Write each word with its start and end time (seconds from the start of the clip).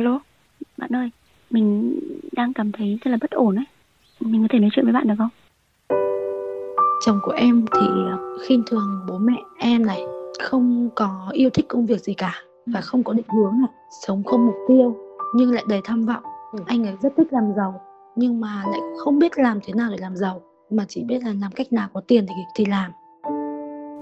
Alo, 0.00 0.20
bạn 0.76 0.96
ơi, 0.96 1.10
mình 1.50 1.98
đang 2.32 2.52
cảm 2.52 2.72
thấy 2.72 2.98
rất 3.04 3.10
là 3.10 3.18
bất 3.20 3.30
ổn 3.30 3.56
ấy. 3.56 3.64
Mình 4.20 4.42
có 4.42 4.48
thể 4.50 4.58
nói 4.58 4.70
chuyện 4.72 4.84
với 4.84 4.92
bạn 4.92 5.08
được 5.08 5.14
không? 5.18 5.28
Chồng 7.06 7.20
của 7.22 7.32
em 7.32 7.64
thì 7.72 7.86
ờ, 8.10 8.18
khinh 8.46 8.62
thường 8.66 9.00
bố 9.08 9.18
mẹ 9.18 9.36
em 9.58 9.86
này, 9.86 10.02
không 10.42 10.90
có 10.96 11.30
yêu 11.32 11.50
thích 11.50 11.64
công 11.68 11.86
việc 11.86 12.00
gì 12.00 12.14
cả 12.14 12.34
và 12.66 12.80
không 12.80 13.04
có 13.04 13.12
định 13.12 13.26
hướng 13.28 13.52
này, 13.60 13.70
sống 14.06 14.24
không 14.24 14.46
mục 14.46 14.56
tiêu 14.68 14.96
nhưng 15.34 15.52
lại 15.52 15.64
đầy 15.68 15.80
tham 15.84 16.06
vọng. 16.06 16.22
Ừ. 16.52 16.58
Anh 16.66 16.86
ấy 16.86 16.96
rất 17.02 17.12
thích 17.16 17.28
làm 17.30 17.52
giàu 17.56 17.80
nhưng 18.16 18.40
mà 18.40 18.64
lại 18.70 18.80
không 19.04 19.18
biết 19.18 19.38
làm 19.38 19.58
thế 19.64 19.72
nào 19.72 19.90
để 19.90 19.96
làm 20.00 20.16
giàu 20.16 20.42
mà 20.70 20.84
chỉ 20.88 21.04
biết 21.04 21.22
là 21.22 21.32
làm 21.40 21.52
cách 21.52 21.72
nào 21.72 21.88
có 21.92 22.00
tiền 22.06 22.26
thì 22.28 22.34
thì 22.54 22.64
làm. 22.64 22.90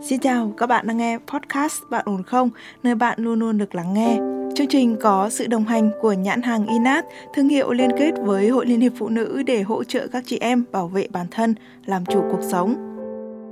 Xin 0.03 0.21
chào, 0.21 0.53
các 0.57 0.67
bạn 0.67 0.87
đang 0.87 0.97
nghe 0.97 1.19
podcast 1.19 1.83
Bạn 1.91 2.03
ổn 2.07 2.23
không? 2.23 2.51
Nơi 2.83 2.95
bạn 2.95 3.19
luôn 3.21 3.39
luôn 3.39 3.59
được 3.59 3.75
lắng 3.75 3.95
nghe. 3.95 4.19
Chương 4.59 4.69
trình 4.69 4.97
có 5.01 5.29
sự 5.29 5.47
đồng 5.47 5.65
hành 5.65 5.91
của 6.01 6.13
nhãn 6.13 6.43
hàng 6.43 6.67
Inat, 6.67 7.05
thương 7.35 7.49
hiệu 7.49 7.73
liên 7.73 7.91
kết 7.99 8.13
với 8.23 8.49
Hội 8.49 8.67
Liên 8.67 8.81
hiệp 8.81 8.93
Phụ 8.99 9.09
nữ 9.09 9.43
để 9.47 9.63
hỗ 9.63 9.85
trợ 9.85 10.07
các 10.13 10.25
chị 10.27 10.39
em 10.41 10.65
bảo 10.73 10.89
vệ 10.89 11.07
bản 11.13 11.27
thân, 11.31 11.55
làm 11.87 12.05
chủ 12.05 12.23
cuộc 12.31 12.43
sống. 12.43 12.75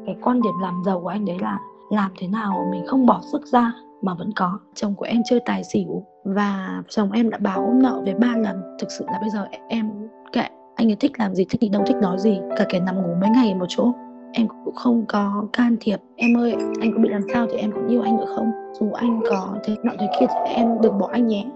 Cái 0.06 0.16
quan 0.22 0.42
điểm 0.42 0.52
làm 0.62 0.82
giàu 0.86 1.00
của 1.00 1.08
anh 1.08 1.24
đấy 1.24 1.36
là 1.40 1.58
làm 1.90 2.10
thế 2.18 2.28
nào 2.28 2.68
mình 2.70 2.86
không 2.86 3.06
bỏ 3.06 3.20
sức 3.32 3.46
ra 3.46 3.72
mà 4.02 4.14
vẫn 4.14 4.32
có. 4.36 4.58
Chồng 4.74 4.94
của 4.94 5.04
em 5.04 5.22
chơi 5.30 5.40
tài 5.46 5.64
xỉu 5.64 6.02
và 6.24 6.82
chồng 6.88 7.12
em 7.12 7.30
đã 7.30 7.38
báo 7.38 7.72
nợ 7.74 8.02
về 8.06 8.14
ba 8.14 8.34
lần. 8.36 8.62
Thực 8.80 8.88
sự 8.98 9.04
là 9.08 9.18
bây 9.20 9.30
giờ 9.30 9.46
em 9.68 9.90
kệ 10.32 10.46
anh 10.76 10.90
ấy 10.90 10.96
thích 11.00 11.12
làm 11.18 11.34
gì 11.34 11.44
thích 11.50 11.60
đi 11.60 11.68
đâu 11.68 11.82
thích 11.86 11.96
nói 11.96 12.18
gì 12.18 12.38
cả 12.56 12.66
cái 12.68 12.80
nằm 12.80 13.02
ngủ 13.02 13.14
mấy 13.20 13.30
ngày 13.30 13.54
một 13.54 13.66
chỗ 13.68 13.92
em 14.36 14.48
cũng 14.64 14.74
không 14.74 15.04
có 15.08 15.46
can 15.52 15.76
thiệp 15.80 15.96
em 16.16 16.36
ơi 16.38 16.54
anh 16.80 16.92
có 16.92 16.98
bị 16.98 17.08
làm 17.08 17.22
sao 17.32 17.46
thì 17.50 17.58
em 17.58 17.72
còn 17.72 17.88
yêu 17.88 18.02
anh 18.02 18.16
nữa 18.16 18.32
không 18.36 18.50
dù 18.80 18.92
anh 18.92 19.20
có 19.30 19.56
thế 19.64 19.76
nọ 19.82 19.92
thế 20.00 20.06
kia 20.20 20.26
thì 20.28 20.52
em 20.54 20.68
đừng 20.82 20.98
bỏ 20.98 21.08
anh 21.12 21.26
nhé 21.28 21.46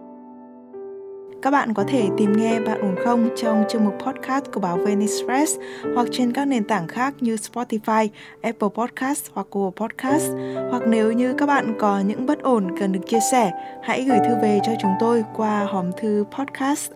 Các 1.43 1.51
bạn 1.51 1.75
có 1.75 1.85
thể 1.89 2.09
tìm 2.17 2.33
nghe 2.33 2.61
Bạn 2.61 2.81
ổn 2.81 2.95
không 3.05 3.29
trong 3.37 3.65
chương 3.69 3.85
mục 3.85 3.95
podcast 4.07 4.45
của 4.55 4.61
báo 4.61 4.77
Venice 4.77 5.25
Press 5.25 5.57
hoặc 5.95 6.09
trên 6.13 6.33
các 6.33 6.45
nền 6.45 6.65
tảng 6.65 6.89
khác 6.89 7.15
như 7.21 7.37
Spotify, 7.37 8.09
Apple 8.43 8.69
Podcast 8.75 9.27
hoặc 9.33 9.47
Google 9.51 9.71
Podcast. 9.77 10.31
Hoặc 10.71 10.83
nếu 10.87 11.13
như 11.13 11.35
các 11.39 11.47
bạn 11.47 11.75
có 11.79 12.01
những 12.01 12.27
bất 12.27 12.43
ổn 12.43 12.79
cần 12.81 12.93
được 12.93 13.01
chia 13.07 13.21
sẻ, 13.33 13.51
hãy 13.83 14.05
gửi 14.05 14.19
thư 14.19 14.35
về 14.43 14.61
cho 14.67 14.73
chúng 14.83 14.93
tôi 15.01 15.25
qua 15.37 15.65
hòm 15.65 15.91
thư 16.01 16.25
podcast 16.39 16.91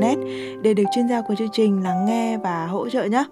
net 0.00 0.16
để 0.62 0.74
được 0.74 0.84
chuyên 0.94 1.08
gia 1.08 1.20
của 1.20 1.34
chương 1.34 1.52
trình 1.52 1.82
lắng 1.82 2.06
nghe 2.06 2.36
và 2.36 2.66
hỗ 2.66 2.88
trợ 2.88 3.04
nhé. 3.04 3.24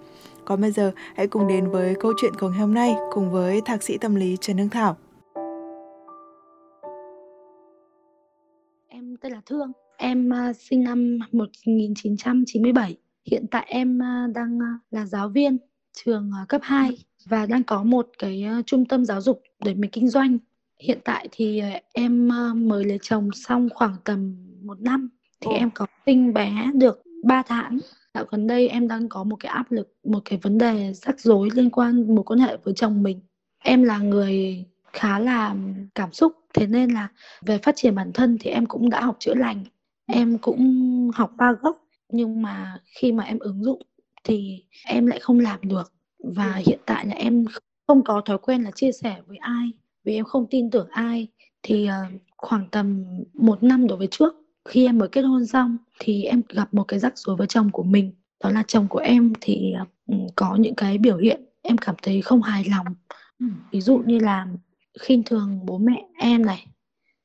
Còn 0.51 0.61
bây 0.61 0.70
giờ, 0.70 0.93
hãy 1.17 1.27
cùng 1.27 1.48
đến 1.48 1.70
với 1.70 1.95
câu 2.01 2.12
chuyện 2.17 2.33
của 2.41 2.48
ngày 2.48 2.59
hôm 2.59 2.75
nay 2.75 2.95
cùng 3.11 3.31
với 3.31 3.61
thạc 3.65 3.83
sĩ 3.83 3.98
tâm 3.98 4.15
lý 4.15 4.37
Trần 4.41 4.59
Hương 4.59 4.69
Thảo. 4.69 4.97
Em 8.89 9.17
tên 9.20 9.33
là 9.33 9.41
Thương, 9.47 9.73
em 9.97 10.31
uh, 10.51 10.57
sinh 10.57 10.84
năm 10.84 11.19
1997. 11.33 12.97
Hiện 13.31 13.47
tại 13.51 13.65
em 13.69 13.98
uh, 13.98 14.34
đang 14.34 14.57
uh, 14.57 14.81
là 14.91 15.07
giáo 15.07 15.29
viên 15.29 15.59
trường 15.92 16.31
cấp 16.48 16.61
2 16.64 16.98
và 17.27 17.47
đang 17.47 17.64
có 17.64 17.83
một 17.83 18.09
cái 18.19 18.45
trung 18.67 18.85
tâm 18.85 19.05
giáo 19.05 19.20
dục 19.20 19.42
để 19.64 19.75
mình 19.75 19.91
kinh 19.91 20.09
doanh. 20.09 20.39
Hiện 20.83 20.98
tại 21.05 21.29
thì 21.33 21.62
em 21.92 22.29
mới 22.55 22.85
lấy 22.85 22.98
chồng 23.03 23.29
xong 23.35 23.69
khoảng 23.75 23.97
tầm 24.05 24.37
một 24.62 24.81
năm 24.81 25.11
thì 25.41 25.47
Ồ. 25.47 25.53
em 25.53 25.70
có 25.75 25.87
sinh 26.07 26.35
bé 26.35 26.67
được 26.75 27.03
3 27.25 27.42
tháng. 27.42 27.79
Dạo 28.14 28.25
gần 28.30 28.47
đây 28.47 28.69
em 28.69 28.89
đang 28.89 29.08
có 29.08 29.25
một 29.25 29.36
cái 29.41 29.53
áp 29.53 29.72
lực, 29.72 29.94
một 30.05 30.20
cái 30.25 30.39
vấn 30.42 30.58
đề 30.58 30.92
rắc 30.92 31.20
rối 31.20 31.48
liên 31.55 31.70
quan 31.70 32.14
mối 32.14 32.25
quan 32.25 32.39
hệ 32.39 32.56
với 32.64 32.75
chồng 32.75 33.02
mình. 33.02 33.20
Em 33.64 33.83
là 33.83 33.98
người 33.98 34.64
khá 34.92 35.19
là 35.19 35.55
cảm 35.94 36.12
xúc, 36.12 36.33
thế 36.55 36.67
nên 36.67 36.91
là 36.91 37.08
về 37.47 37.58
phát 37.58 37.77
triển 37.77 37.94
bản 37.94 38.11
thân 38.14 38.36
thì 38.41 38.50
em 38.50 38.67
cũng 38.67 38.91
đã 38.91 39.00
học 39.00 39.17
chữa 39.19 39.34
lành. 39.34 39.64
Em 40.06 40.39
cũng 40.39 41.11
học 41.14 41.33
ba 41.36 41.52
gốc 41.52 41.86
nhưng 42.12 42.42
mà 42.42 42.78
khi 42.85 43.12
mà 43.12 43.24
em 43.24 43.39
ứng 43.39 43.64
dụng 43.64 43.83
thì 44.24 44.64
em 44.86 45.06
lại 45.06 45.20
không 45.20 45.40
làm 45.40 45.58
được 45.62 45.92
và 46.18 46.55
hiện 46.67 46.79
tại 46.86 47.06
là 47.06 47.14
em 47.14 47.45
không 47.86 48.05
có 48.05 48.23
thói 48.27 48.39
quen 48.39 48.62
là 48.62 48.70
chia 48.70 48.92
sẻ 48.92 49.17
với 49.27 49.36
ai 49.36 49.70
vì 50.05 50.14
em 50.14 50.24
không 50.24 50.46
tin 50.51 50.70
tưởng 50.70 50.89
ai 50.90 51.29
thì 51.62 51.86
ờ, 51.86 52.05
khoảng 52.36 52.67
tầm 52.70 53.05
một 53.35 53.62
năm 53.62 53.86
đổ 53.86 53.96
về 53.96 54.06
trước 54.11 54.35
khi 54.69 54.87
em 54.87 54.98
mới 54.98 55.09
kết 55.09 55.23
hôn 55.23 55.47
xong 55.47 55.77
thì 55.98 56.25
em 56.25 56.43
gặp 56.48 56.75
một 56.75 56.85
cái 56.85 56.98
rắc 56.98 57.19
rối 57.19 57.37
với 57.37 57.47
chồng 57.47 57.71
của 57.71 57.83
mình. 57.83 58.13
Đó 58.45 58.51
là 58.51 58.63
chồng 58.67 58.89
của 58.89 58.98
em 58.98 59.33
thì 59.41 59.75
ừ, 60.07 60.15
có 60.37 60.57
những 60.57 60.75
cái 60.75 60.98
biểu 60.98 61.17
hiện 61.17 61.41
em 61.63 61.79
cảm 61.79 61.95
thấy 62.03 62.23
không 62.23 62.43
hài 62.43 62.65
lòng. 62.71 62.87
Ừ. 63.41 63.47
ví 63.71 63.81
dụ 63.81 63.98
như 63.98 64.19
là 64.19 64.47
khinh 65.01 65.23
thường 65.23 65.61
bố 65.67 65.79
mẹ 65.79 66.07
em 66.19 66.47
này 66.47 66.67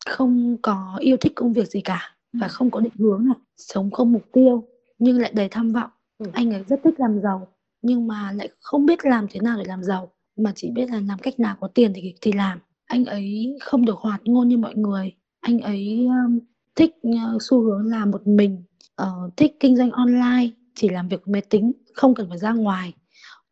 không 0.06 0.58
có 0.62 0.98
yêu 1.00 1.18
thích 1.18 1.32
công 1.36 1.54
việc 1.54 1.68
gì 1.68 1.82
cả 1.82 2.16
và 2.34 2.48
không 2.48 2.72
có 2.72 2.80
định 2.80 2.94
hướng 3.00 3.26
này 3.26 3.38
sống 3.58 3.92
không 3.92 4.12
mục 4.12 4.24
tiêu 4.34 4.68
nhưng 5.00 5.18
lại 5.20 5.32
đầy 5.36 5.50
tham 5.50 5.72
vọng. 5.72 5.90
Ừ. 6.18 6.26
anh 6.34 6.54
ấy 6.54 6.64
rất 6.68 6.80
thích 6.84 6.94
làm 6.98 7.20
giàu 7.24 7.48
nhưng 7.86 8.08
mà 8.08 8.32
lại 8.32 8.50
không 8.60 8.86
biết 8.86 9.06
làm 9.06 9.28
thế 9.32 9.40
nào 9.40 9.58
để 9.58 9.64
làm 9.68 9.84
giàu. 9.84 10.12
Mà 10.38 10.52
chỉ 10.56 10.72
biết 10.72 10.90
là 10.90 11.02
làm 11.08 11.20
cách 11.20 11.40
nào 11.40 11.56
có 11.60 11.68
tiền 11.68 11.92
thì 11.96 12.14
thì 12.22 12.32
làm. 12.32 12.60
Anh 12.86 13.06
ấy 13.06 13.58
không 13.62 13.86
được 13.86 13.98
hoạt 13.98 14.22
ngôn 14.26 14.48
như 14.48 14.58
mọi 14.58 14.76
người. 14.76 15.14
Anh 15.40 15.60
ấy 15.60 16.08
um, 16.08 16.40
thích 16.76 16.96
uh, 17.08 17.42
xu 17.42 17.62
hướng 17.62 17.86
làm 17.86 18.12
một 18.12 18.28
mình 18.28 18.64
ờ, 18.96 19.30
thích 19.38 19.58
kinh 19.60 19.76
doanh 19.78 19.92
online 19.92 20.50
chỉ 20.76 20.90
làm 20.90 21.08
việc 21.08 21.28
máy 21.28 21.42
tính 21.50 21.72
không 21.94 22.16
cần 22.16 22.30
phải 22.30 22.38
ra 22.38 22.54
ngoài 22.54 22.94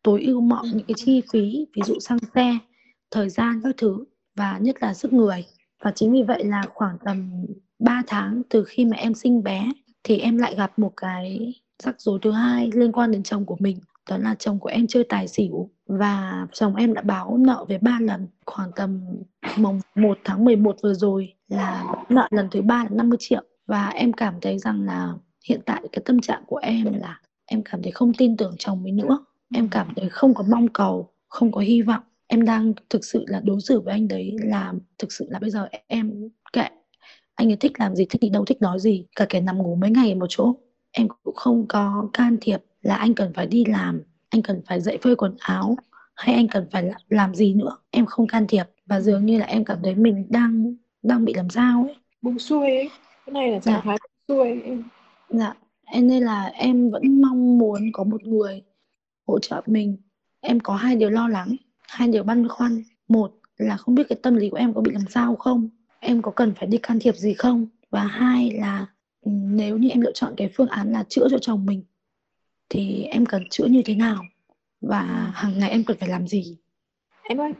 tối 0.02 0.22
ưu 0.22 0.40
mọi 0.40 0.66
những 0.74 0.86
cái 0.86 0.94
chi 0.96 1.22
phí 1.32 1.66
ví 1.76 1.82
dụ 1.86 2.00
xăng 2.00 2.18
xe 2.34 2.58
thời 3.10 3.28
gian 3.28 3.60
các 3.64 3.74
thứ 3.78 4.04
và 4.36 4.58
nhất 4.58 4.76
là 4.80 4.94
sức 4.94 5.12
người. 5.12 5.44
Và 5.84 5.92
chính 5.94 6.12
vì 6.12 6.22
vậy 6.22 6.44
là 6.44 6.62
khoảng 6.74 6.96
tầm 7.04 7.46
3 7.78 8.02
tháng 8.06 8.42
từ 8.50 8.64
khi 8.64 8.84
mà 8.84 8.96
em 8.96 9.14
sinh 9.14 9.42
bé 9.42 9.70
thì 10.04 10.18
em 10.18 10.38
lại 10.38 10.54
gặp 10.56 10.78
một 10.78 10.92
cái 10.96 11.54
rắc 11.82 12.00
rối 12.00 12.18
thứ 12.22 12.30
hai 12.30 12.70
liên 12.74 12.92
quan 12.92 13.12
đến 13.12 13.22
chồng 13.22 13.46
của 13.46 13.56
mình 13.58 13.78
đó 14.10 14.16
là 14.18 14.34
chồng 14.34 14.58
của 14.58 14.68
em 14.68 14.86
chơi 14.86 15.04
tài 15.08 15.28
xỉu 15.28 15.70
và 15.86 16.46
chồng 16.52 16.76
em 16.76 16.94
đã 16.94 17.02
báo 17.02 17.38
nợ 17.38 17.64
về 17.68 17.78
ba 17.78 17.98
lần 18.00 18.28
khoảng 18.46 18.70
tầm 18.76 19.06
mùng 19.58 19.80
1 19.94 20.18
tháng 20.24 20.44
11 20.44 20.76
vừa 20.82 20.94
rồi 20.94 21.33
là 21.48 21.84
nợ 22.08 22.28
lần 22.30 22.48
thứ 22.50 22.62
ba 22.62 22.84
là 22.84 22.90
50 22.90 23.16
triệu. 23.20 23.42
Và 23.66 23.88
em 23.88 24.12
cảm 24.12 24.34
thấy 24.40 24.58
rằng 24.58 24.82
là 24.82 25.14
hiện 25.48 25.60
tại 25.66 25.82
cái 25.92 26.02
tâm 26.04 26.20
trạng 26.20 26.42
của 26.46 26.56
em 26.56 26.92
là 27.00 27.20
em 27.46 27.62
cảm 27.64 27.82
thấy 27.82 27.92
không 27.92 28.12
tin 28.14 28.36
tưởng 28.36 28.54
chồng 28.58 28.82
mình 28.82 28.96
nữa. 28.96 29.24
Em 29.54 29.68
cảm 29.68 29.92
thấy 29.96 30.08
không 30.08 30.34
có 30.34 30.44
mong 30.50 30.68
cầu, 30.68 31.12
không 31.28 31.52
có 31.52 31.60
hy 31.60 31.82
vọng. 31.82 32.02
Em 32.26 32.44
đang 32.44 32.72
thực 32.90 33.04
sự 33.04 33.24
là 33.28 33.40
đối 33.44 33.60
xử 33.60 33.80
với 33.80 33.92
anh 33.92 34.08
đấy 34.08 34.36
là 34.42 34.72
thực 34.98 35.12
sự 35.12 35.26
là 35.30 35.38
bây 35.38 35.50
giờ 35.50 35.68
em 35.86 36.28
kệ. 36.52 36.66
Anh 37.34 37.50
ấy 37.50 37.56
thích 37.56 37.72
làm 37.78 37.96
gì, 37.96 38.06
thích 38.10 38.22
đi 38.22 38.28
đâu, 38.28 38.44
thích 38.44 38.62
nói 38.62 38.80
gì, 38.80 39.06
cả 39.16 39.26
kẻ 39.28 39.40
nằm 39.40 39.58
ngủ 39.58 39.74
mấy 39.74 39.90
ngày 39.90 40.14
một 40.14 40.26
chỗ. 40.28 40.54
Em 40.90 41.08
cũng 41.24 41.34
không 41.34 41.66
có 41.68 42.08
can 42.12 42.36
thiệp 42.40 42.62
là 42.82 42.96
anh 42.96 43.14
cần 43.14 43.32
phải 43.32 43.46
đi 43.46 43.64
làm, 43.64 44.02
anh 44.30 44.42
cần 44.42 44.62
phải 44.66 44.80
dậy 44.80 44.98
phơi 45.02 45.16
quần 45.16 45.36
áo, 45.38 45.76
hay 46.14 46.34
anh 46.34 46.48
cần 46.48 46.66
phải 46.70 46.90
làm 47.08 47.34
gì 47.34 47.54
nữa. 47.54 47.76
Em 47.90 48.06
không 48.06 48.26
can 48.26 48.46
thiệp. 48.48 48.64
Và 48.86 49.00
dường 49.00 49.26
như 49.26 49.38
là 49.38 49.46
em 49.46 49.64
cảm 49.64 49.78
thấy 49.82 49.94
mình 49.94 50.26
đang 50.30 50.74
đang 51.04 51.24
bị 51.24 51.34
làm 51.34 51.50
sao 51.50 51.82
ấy 51.84 51.96
buông 52.22 52.38
xuôi 52.38 52.70
ấy 52.70 52.90
cái 53.26 53.32
này 53.32 53.50
là 53.50 53.60
trạng 53.60 53.74
Dạ. 53.74 53.80
thái 53.84 53.98
buông 54.28 54.38
xuôi 54.38 54.62
em 54.62 54.82
Dạ, 55.28 55.54
em 55.84 56.08
nên 56.08 56.22
là 56.22 56.44
em 56.44 56.90
vẫn 56.90 57.20
mong 57.22 57.58
muốn 57.58 57.92
có 57.92 58.04
một 58.04 58.22
người 58.24 58.62
hỗ 59.26 59.38
trợ 59.38 59.62
mình. 59.66 59.96
Em 60.40 60.60
có 60.60 60.76
hai 60.76 60.96
điều 60.96 61.10
lo 61.10 61.28
lắng, 61.28 61.56
hai 61.88 62.08
điều 62.08 62.22
băn 62.22 62.48
khoăn. 62.48 62.82
Một 63.08 63.32
là 63.56 63.76
không 63.76 63.94
biết 63.94 64.02
cái 64.08 64.18
tâm 64.22 64.36
lý 64.36 64.50
của 64.50 64.56
em 64.56 64.74
có 64.74 64.80
bị 64.80 64.90
làm 64.92 65.04
sao 65.10 65.36
không, 65.36 65.68
em 66.00 66.22
có 66.22 66.30
cần 66.30 66.54
phải 66.54 66.66
đi 66.66 66.78
can 66.78 66.98
thiệp 66.98 67.16
gì 67.16 67.34
không. 67.34 67.66
Và 67.90 68.04
hai 68.04 68.50
là 68.50 68.86
ừ, 69.20 69.30
nếu 69.34 69.78
như 69.78 69.88
em 69.88 70.00
lựa 70.00 70.12
chọn 70.12 70.34
cái 70.36 70.50
phương 70.56 70.68
án 70.68 70.92
là 70.92 71.04
chữa 71.08 71.28
cho 71.30 71.38
chồng 71.38 71.66
mình 71.66 71.84
thì 72.68 73.02
em 73.02 73.26
cần 73.26 73.42
chữa 73.50 73.64
như 73.66 73.82
thế 73.84 73.94
nào 73.94 74.24
và 74.80 75.02
hàng 75.34 75.58
ngày 75.58 75.70
em 75.70 75.84
cần 75.84 75.96
phải 76.00 76.08
làm 76.08 76.26
gì. 76.28 76.58
em 77.22 77.40
ơi 77.40 77.52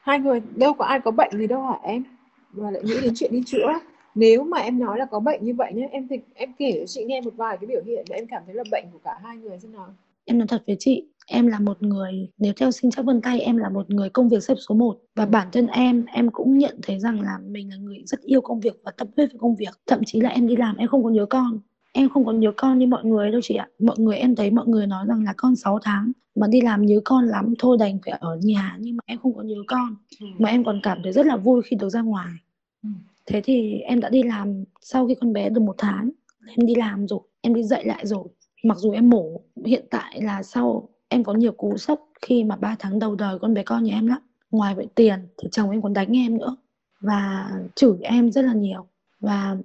hai 0.00 0.18
người 0.18 0.40
đâu 0.56 0.74
có 0.74 0.84
ai 0.84 1.00
có 1.00 1.10
bệnh 1.10 1.38
gì 1.38 1.46
đâu 1.46 1.62
hả 1.62 1.78
em 1.82 2.04
và 2.52 2.70
lại 2.70 2.82
nghĩ 2.84 2.94
đến 3.02 3.12
chuyện 3.16 3.32
đi 3.32 3.42
chữa 3.46 3.68
nếu 4.14 4.44
mà 4.44 4.58
em 4.58 4.78
nói 4.78 4.98
là 4.98 5.04
có 5.04 5.20
bệnh 5.20 5.44
như 5.44 5.54
vậy 5.54 5.72
nhé 5.74 5.88
em 5.92 6.08
thì 6.08 6.16
em 6.34 6.52
kể 6.58 6.72
cho 6.80 6.86
chị 6.86 7.04
nghe 7.04 7.20
một 7.20 7.34
vài 7.36 7.56
cái 7.60 7.66
biểu 7.66 7.82
hiện 7.86 8.04
để 8.08 8.16
em 8.16 8.26
cảm 8.26 8.42
thấy 8.46 8.54
là 8.54 8.64
bệnh 8.70 8.84
của 8.92 8.98
cả 9.04 9.18
hai 9.22 9.36
người 9.36 9.58
xem 9.58 9.72
nào 9.72 9.94
Em 10.24 10.38
nói 10.38 10.48
thật 10.48 10.62
với 10.66 10.76
chị, 10.78 11.04
em 11.26 11.46
là 11.46 11.60
một 11.60 11.82
người, 11.82 12.28
nếu 12.38 12.52
theo 12.56 12.70
sinh 12.70 12.90
chắc 12.90 13.04
vân 13.04 13.20
tay, 13.20 13.40
em 13.40 13.56
là 13.56 13.68
một 13.68 13.90
người 13.90 14.10
công 14.10 14.28
việc 14.28 14.42
xếp 14.42 14.54
số 14.68 14.74
1. 14.74 14.98
Và 15.14 15.26
bản 15.26 15.48
thân 15.52 15.66
em, 15.66 16.04
em 16.14 16.30
cũng 16.30 16.58
nhận 16.58 16.78
thấy 16.82 16.98
rằng 16.98 17.20
là 17.20 17.38
mình 17.46 17.70
là 17.70 17.76
người 17.76 18.02
rất 18.06 18.20
yêu 18.20 18.40
công 18.40 18.60
việc 18.60 18.80
và 18.84 18.92
tâm 18.96 19.08
huyết 19.16 19.30
với 19.32 19.38
công 19.38 19.56
việc. 19.56 19.80
Thậm 19.86 20.00
chí 20.06 20.20
là 20.20 20.28
em 20.28 20.46
đi 20.46 20.56
làm, 20.56 20.76
em 20.76 20.88
không 20.88 21.04
có 21.04 21.10
nhớ 21.10 21.26
con. 21.30 21.60
Em 21.92 22.08
không 22.08 22.24
có 22.24 22.32
nhớ 22.32 22.52
con 22.56 22.78
như 22.78 22.86
mọi 22.86 23.04
người 23.04 23.30
đâu 23.30 23.40
chị 23.40 23.54
ạ. 23.54 23.68
Mọi 23.78 23.98
người 23.98 24.16
em 24.16 24.36
thấy 24.36 24.50
mọi 24.50 24.66
người 24.66 24.86
nói 24.86 25.06
rằng 25.08 25.24
là 25.24 25.34
con 25.36 25.56
6 25.56 25.78
tháng 25.82 26.12
mà 26.34 26.46
đi 26.46 26.60
làm 26.60 26.86
nhớ 26.86 27.00
con 27.04 27.26
lắm, 27.26 27.54
thôi 27.58 27.76
đành 27.80 27.98
phải 28.04 28.18
ở 28.20 28.38
nhà. 28.42 28.76
Nhưng 28.80 28.96
mà 28.96 29.00
em 29.06 29.18
không 29.18 29.34
có 29.34 29.42
nhớ 29.42 29.56
con. 29.66 29.96
Mà 30.38 30.48
em 30.48 30.64
còn 30.64 30.80
cảm 30.82 30.98
thấy 31.02 31.12
rất 31.12 31.26
là 31.26 31.36
vui 31.36 31.62
khi 31.62 31.76
được 31.76 31.88
ra 31.88 32.00
ngoài. 32.00 32.32
Ừ. 32.82 32.88
Thế 33.26 33.40
thì 33.44 33.78
em 33.78 34.00
đã 34.00 34.08
đi 34.08 34.22
làm 34.22 34.64
sau 34.80 35.06
khi 35.06 35.14
con 35.20 35.32
bé 35.32 35.48
được 35.50 35.62
một 35.62 35.74
tháng. 35.78 36.10
Em 36.56 36.66
đi 36.66 36.74
làm 36.74 37.08
rồi, 37.08 37.20
em 37.40 37.54
đi 37.54 37.62
dạy 37.62 37.84
lại 37.84 38.06
rồi 38.06 38.24
mặc 38.62 38.78
dù 38.78 38.90
em 38.90 39.10
mổ 39.10 39.40
hiện 39.64 39.84
tại 39.90 40.22
là 40.22 40.42
sau 40.42 40.88
em 41.08 41.24
có 41.24 41.32
nhiều 41.32 41.52
cú 41.52 41.76
sốc 41.76 42.08
khi 42.22 42.44
mà 42.44 42.56
3 42.56 42.76
tháng 42.78 42.98
đầu 42.98 43.14
đời 43.14 43.38
con 43.38 43.54
bé 43.54 43.62
con 43.62 43.84
nhà 43.84 43.94
em 43.94 44.06
lắm 44.06 44.18
ngoài 44.50 44.74
vậy 44.74 44.86
tiền 44.94 45.28
thì 45.38 45.48
chồng 45.52 45.70
em 45.70 45.82
còn 45.82 45.92
đánh 45.92 46.16
em 46.16 46.38
nữa 46.38 46.56
và 47.00 47.50
chửi 47.74 47.98
em 48.02 48.32
rất 48.32 48.42
là 48.42 48.52
nhiều 48.52 48.86
và 49.20 49.56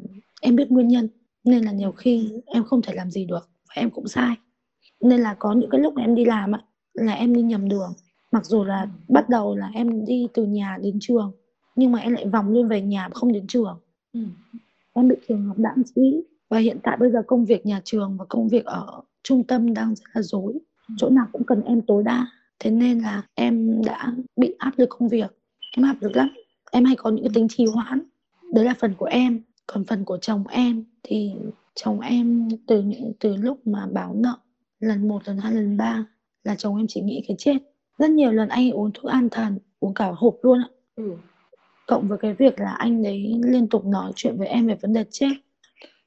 em 0.41 0.55
biết 0.55 0.71
nguyên 0.71 0.87
nhân 0.87 1.09
nên 1.45 1.65
là 1.65 1.71
nhiều 1.71 1.91
khi 1.91 2.31
em 2.45 2.63
không 2.63 2.81
thể 2.81 2.93
làm 2.93 3.11
gì 3.11 3.25
được 3.25 3.49
và 3.69 3.73
em 3.75 3.91
cũng 3.91 4.07
sai. 4.07 4.35
Nên 5.01 5.21
là 5.21 5.33
có 5.39 5.53
những 5.53 5.69
cái 5.69 5.81
lúc 5.81 5.93
em 5.97 6.15
đi 6.15 6.25
làm 6.25 6.51
á 6.51 6.59
là 6.93 7.13
em 7.13 7.33
đi 7.33 7.41
nhầm 7.41 7.69
đường. 7.69 7.93
Mặc 8.31 8.45
dù 8.45 8.63
là 8.63 8.87
bắt 9.09 9.29
đầu 9.29 9.55
là 9.55 9.69
em 9.73 10.05
đi 10.05 10.27
từ 10.33 10.45
nhà 10.45 10.77
đến 10.81 10.97
trường 11.01 11.31
nhưng 11.75 11.91
mà 11.91 11.99
em 11.99 12.13
lại 12.13 12.27
vòng 12.27 12.49
luôn 12.49 12.67
về 12.67 12.81
nhà 12.81 13.09
không 13.13 13.33
đến 13.33 13.47
trường. 13.47 13.79
Ừ. 14.13 14.19
em 14.93 15.07
bị 15.07 15.15
trường 15.27 15.45
hợp 15.45 15.57
đãng 15.57 15.81
trí 15.95 16.23
và 16.49 16.57
hiện 16.57 16.77
tại 16.83 16.97
bây 16.99 17.11
giờ 17.11 17.21
công 17.27 17.45
việc 17.45 17.65
nhà 17.65 17.81
trường 17.83 18.17
và 18.17 18.25
công 18.29 18.47
việc 18.47 18.65
ở 18.65 19.01
trung 19.23 19.43
tâm 19.43 19.73
đang 19.73 19.95
rất 19.95 20.05
là 20.13 20.21
rối. 20.21 20.53
Chỗ 20.97 21.09
nào 21.09 21.25
cũng 21.31 21.43
cần 21.43 21.61
em 21.61 21.81
tối 21.81 22.03
đa. 22.03 22.27
Thế 22.59 22.71
nên 22.71 22.99
là 22.99 23.23
em 23.35 23.81
đã 23.85 24.13
bị 24.35 24.55
áp 24.57 24.71
lực 24.77 24.89
công 24.89 25.09
việc. 25.09 25.37
Em 25.77 25.85
áp 25.85 25.95
lực 26.01 26.15
lắm. 26.15 26.29
Em 26.71 26.85
hay 26.85 26.95
có 26.95 27.09
những 27.09 27.23
cái 27.23 27.31
tính 27.33 27.47
trì 27.47 27.65
hoãn. 27.65 27.99
Đấy 28.53 28.65
là 28.65 28.73
phần 28.79 28.93
của 28.97 29.05
em 29.05 29.41
còn 29.67 29.85
phần 29.85 30.05
của 30.05 30.17
chồng 30.17 30.43
em 30.47 30.83
thì 31.07 31.33
chồng 31.75 31.99
em 31.99 32.49
từ 32.67 32.81
những 32.81 33.13
từ 33.19 33.35
lúc 33.35 33.67
mà 33.67 33.87
báo 33.91 34.13
nợ 34.13 34.37
lần 34.79 35.07
một 35.07 35.27
lần 35.27 35.37
hai 35.37 35.53
lần 35.53 35.77
ba 35.77 36.05
là 36.43 36.55
chồng 36.55 36.77
em 36.77 36.85
chỉ 36.87 37.01
nghĩ 37.01 37.23
cái 37.27 37.35
chết. 37.39 37.57
Rất 37.97 38.09
nhiều 38.09 38.31
lần 38.31 38.49
anh 38.49 38.71
uống 38.71 38.91
thuốc 38.93 39.11
an 39.11 39.29
thần 39.29 39.57
uống 39.79 39.93
cả 39.93 40.11
hộp 40.15 40.35
luôn 40.41 40.59
ạ. 40.59 40.69
Ừ. 40.95 41.11
cộng 41.87 42.07
với 42.07 42.17
cái 42.17 42.33
việc 42.33 42.59
là 42.59 42.71
anh 42.71 43.03
ấy 43.03 43.41
liên 43.43 43.67
tục 43.67 43.85
nói 43.85 44.11
chuyện 44.15 44.37
với 44.37 44.47
em 44.47 44.67
về 44.67 44.75
vấn 44.81 44.93
đề 44.93 45.05
chết. 45.11 45.31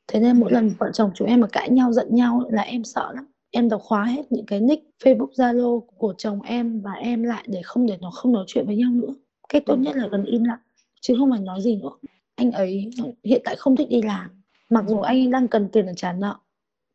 Thế 0.07 0.21
nên 0.21 0.41
mỗi 0.41 0.53
lần 0.53 0.71
vợ 0.79 0.91
chồng 0.93 1.11
chúng 1.15 1.29
em 1.29 1.41
mà 1.41 1.47
cãi 1.53 1.71
nhau 1.71 1.93
giận 1.93 2.15
nhau 2.15 2.43
là 2.51 2.63
em 2.63 2.85
sợ 2.85 3.13
lắm. 3.15 3.27
Em 3.51 3.69
đọc 3.69 3.81
khóa 3.85 4.05
hết 4.05 4.33
những 4.33 4.47
cái 4.47 4.61
nick 4.61 4.91
Facebook 5.05 5.31
Zalo 5.31 5.81
của 5.81 6.15
chồng 6.19 6.43
em 6.43 6.81
và 6.81 6.93
em 6.93 7.23
lại 7.23 7.45
để 7.49 7.61
không 7.65 7.87
để 7.87 7.99
nó 8.01 8.11
không 8.11 8.33
nói 8.33 8.45
chuyện 8.47 8.67
với 8.67 8.77
nhau 8.77 8.91
nữa. 8.91 9.15
Cách 9.49 9.63
tốt 9.67 9.77
nhất 9.77 9.97
là 9.97 10.09
gần 10.11 10.25
im 10.25 10.45
lặng 10.45 10.59
chứ 11.01 11.15
không 11.19 11.31
phải 11.31 11.41
nói 11.41 11.63
gì 11.63 11.77
nữa. 11.77 11.91
Anh 12.35 12.53
ấy 12.53 12.91
hiện 13.25 13.43
tại 13.45 13.57
không 13.57 13.77
thích 13.77 13.89
đi 13.91 14.03
làm 14.03 14.31
mặc 14.71 14.85
dù 14.89 14.99
anh 15.01 15.31
đang 15.31 15.49
cần 15.49 15.69
tiền 15.69 15.87
để 15.87 15.93
trả 15.97 16.13
nợ 16.13 16.37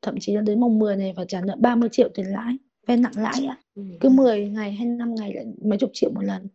thậm 0.02 0.16
chí 0.20 0.36
là 0.36 0.42
đến 0.42 0.60
mùng 0.60 0.80
10 0.80 0.96
này 0.96 1.14
phải 1.16 1.26
trả 1.28 1.42
nợ 1.42 1.56
30 1.60 1.90
triệu 1.92 2.10
tiền 2.14 2.26
lãi 2.26 2.58
vay 2.88 2.98
nặng 2.98 3.14
lãi 3.16 3.46
ạ 3.46 3.58
Ừ. 3.76 3.84
cứ 4.00 4.10
10 4.10 4.50
ngày 4.50 4.72
hay 4.72 4.88
5 4.88 5.16
ngày 5.16 5.34
lại 5.34 5.46
mấy 5.66 5.78
chục 5.78 5.90
triệu 5.94 6.12
một 6.16 6.22
lần 6.22 6.48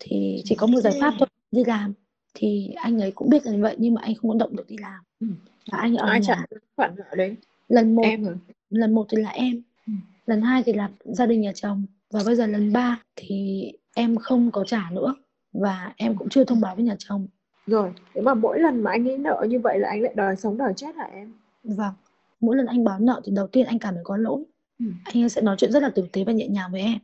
thì 0.00 0.42
chỉ 0.44 0.54
có 0.54 0.66
một 0.66 0.80
giải 0.80 0.92
pháp 1.00 1.14
thôi 1.18 1.28
đi 1.50 1.64
làm. 1.64 1.92
Thì 2.34 2.70
anh 2.76 3.00
ấy 3.00 3.10
cũng 3.10 3.30
biết 3.30 3.46
là 3.46 3.52
như 3.52 3.62
vậy 3.62 3.76
nhưng 3.78 3.94
mà 3.94 4.00
anh 4.02 4.14
không 4.14 4.30
có 4.30 4.36
động 4.38 4.56
được 4.56 4.66
đi 4.68 4.76
làm. 4.80 5.04
Ừ. 5.20 5.26
và 5.72 5.78
anh 5.78 5.96
ở 5.96 6.08
ai 6.08 6.20
nhà. 6.20 6.26
trả 6.26 6.58
khoản 6.76 6.94
nợ 6.96 7.04
đấy? 7.16 7.36
Lần 7.68 7.94
một 7.94 8.02
em 8.02 8.24
hả? 8.24 8.32
Lần 8.70 8.94
một 8.94 9.06
thì 9.10 9.16
là 9.22 9.30
em. 9.30 9.62
Ừ. 9.86 9.92
lần 10.26 10.42
hai 10.42 10.62
thì 10.62 10.72
là 10.72 10.90
gia 11.04 11.26
đình 11.26 11.40
nhà 11.40 11.52
chồng. 11.54 11.84
Và 12.10 12.20
bây 12.26 12.36
giờ 12.36 12.46
lần 12.46 12.72
ba 12.72 13.02
thì 13.16 13.72
em 13.94 14.16
không 14.16 14.50
có 14.50 14.64
trả 14.64 14.90
nữa. 14.92 15.14
Và 15.52 15.92
em 15.96 16.16
cũng 16.16 16.28
chưa 16.28 16.44
thông 16.44 16.60
báo 16.60 16.74
với 16.74 16.84
nhà 16.84 16.96
chồng 16.98 17.26
rồi 17.68 17.90
nếu 18.14 18.24
mà 18.24 18.34
mỗi 18.34 18.60
lần 18.60 18.82
mà 18.82 18.90
anh 18.90 19.08
ấy 19.08 19.18
nợ 19.18 19.46
như 19.48 19.58
vậy 19.60 19.78
là 19.78 19.88
anh 19.88 20.02
lại 20.02 20.12
đòi 20.16 20.36
sống 20.36 20.58
đòi 20.58 20.72
chết 20.76 20.96
hả 20.96 21.04
em 21.04 21.32
vâng 21.64 21.92
mỗi 22.40 22.56
lần 22.56 22.66
anh 22.66 22.84
báo 22.84 22.98
nợ 23.00 23.20
thì 23.24 23.32
đầu 23.36 23.46
tiên 23.46 23.66
anh 23.66 23.78
cảm 23.78 23.94
thấy 23.94 24.04
có 24.04 24.16
lỗi 24.16 24.44
Ừ. 24.78 24.86
anh 25.04 25.28
sẽ 25.28 25.40
nói 25.40 25.56
chuyện 25.58 25.72
rất 25.72 25.82
là 25.82 25.90
tử 25.90 26.06
tế 26.12 26.24
và 26.24 26.32
nhẹ 26.32 26.48
nhàng 26.48 26.72
với 26.72 26.80
em 26.80 26.98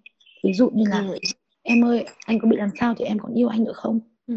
ví 0.45 0.53
dụ 0.53 0.71
như 0.71 0.85
là 0.89 0.99
Ừ. 1.09 1.19
em 1.63 1.85
ơi 1.85 2.05
anh 2.27 2.39
có 2.39 2.49
bị 2.49 2.57
làm 2.57 2.71
sao 2.81 2.95
thì 2.99 3.05
em 3.05 3.19
còn 3.19 3.35
yêu 3.35 3.49
anh 3.49 3.65
nữa 3.65 3.73
không 3.75 4.01
Ừ. 4.27 4.35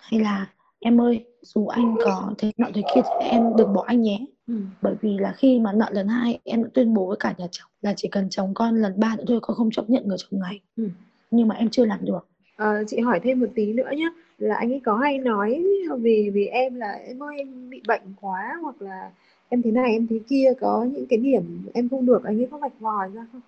hay 0.00 0.20
là 0.20 0.50
em 0.80 1.00
ơi 1.00 1.24
dù 1.42 1.66
anh 1.66 1.96
có 2.04 2.34
thế 2.38 2.52
nọ 2.56 2.66
thế 2.74 2.82
kia 2.94 3.00
thì 3.04 3.26
em 3.26 3.56
đừng 3.56 3.72
bỏ 3.72 3.84
anh 3.86 4.02
nhé 4.02 4.24
Ừ. 4.46 4.54
bởi 4.82 4.94
vì 5.00 5.18
là 5.18 5.32
khi 5.32 5.60
mà 5.60 5.72
nợ 5.72 5.86
lần 5.92 6.08
hai 6.08 6.38
em 6.44 6.62
đã 6.62 6.68
tuyên 6.74 6.94
bố 6.94 7.06
với 7.06 7.16
cả 7.20 7.34
nhà 7.38 7.46
chồng 7.50 7.70
là 7.82 7.94
chỉ 7.96 8.08
cần 8.08 8.30
chồng 8.30 8.54
con 8.54 8.76
lần 8.76 9.00
ba 9.00 9.16
nữa 9.16 9.24
thôi 9.28 9.38
con 9.42 9.56
không 9.56 9.70
chấp 9.70 9.90
nhận 9.90 10.08
người 10.08 10.16
chồng 10.20 10.40
này 10.40 10.60
Ừ. 10.76 10.88
nhưng 11.30 11.48
mà 11.48 11.54
em 11.54 11.70
chưa 11.70 11.84
làm 11.86 12.04
được 12.04 12.28
Ờ, 12.56 12.84
chị 12.86 13.00
hỏi 13.00 13.20
thêm 13.22 13.40
một 13.40 13.46
tí 13.54 13.72
nữa 13.72 13.90
nhé 13.96 14.08
là 14.38 14.54
anh 14.54 14.72
ấy 14.72 14.80
có 14.84 14.96
hay 14.96 15.18
nói 15.18 15.64
vì 16.00 16.30
vì 16.34 16.46
em 16.46 16.74
là 16.74 16.92
em 16.92 17.22
ơi 17.22 17.36
em 17.38 17.70
bị 17.70 17.82
bệnh 17.88 18.02
quá 18.20 18.56
hoặc 18.62 18.82
là 18.82 19.10
em 19.48 19.62
thế 19.62 19.70
này 19.70 19.92
em 19.92 20.06
thế 20.10 20.20
kia 20.28 20.52
có 20.60 20.86
những 20.92 21.06
cái 21.06 21.18
điểm 21.18 21.42
em 21.74 21.88
không 21.88 22.06
được 22.06 22.24
anh 22.24 22.38
ấy 22.40 22.48
có 22.50 22.58
vạch 22.58 22.80
vòi 22.80 23.10
ra 23.10 23.26
không 23.32 23.40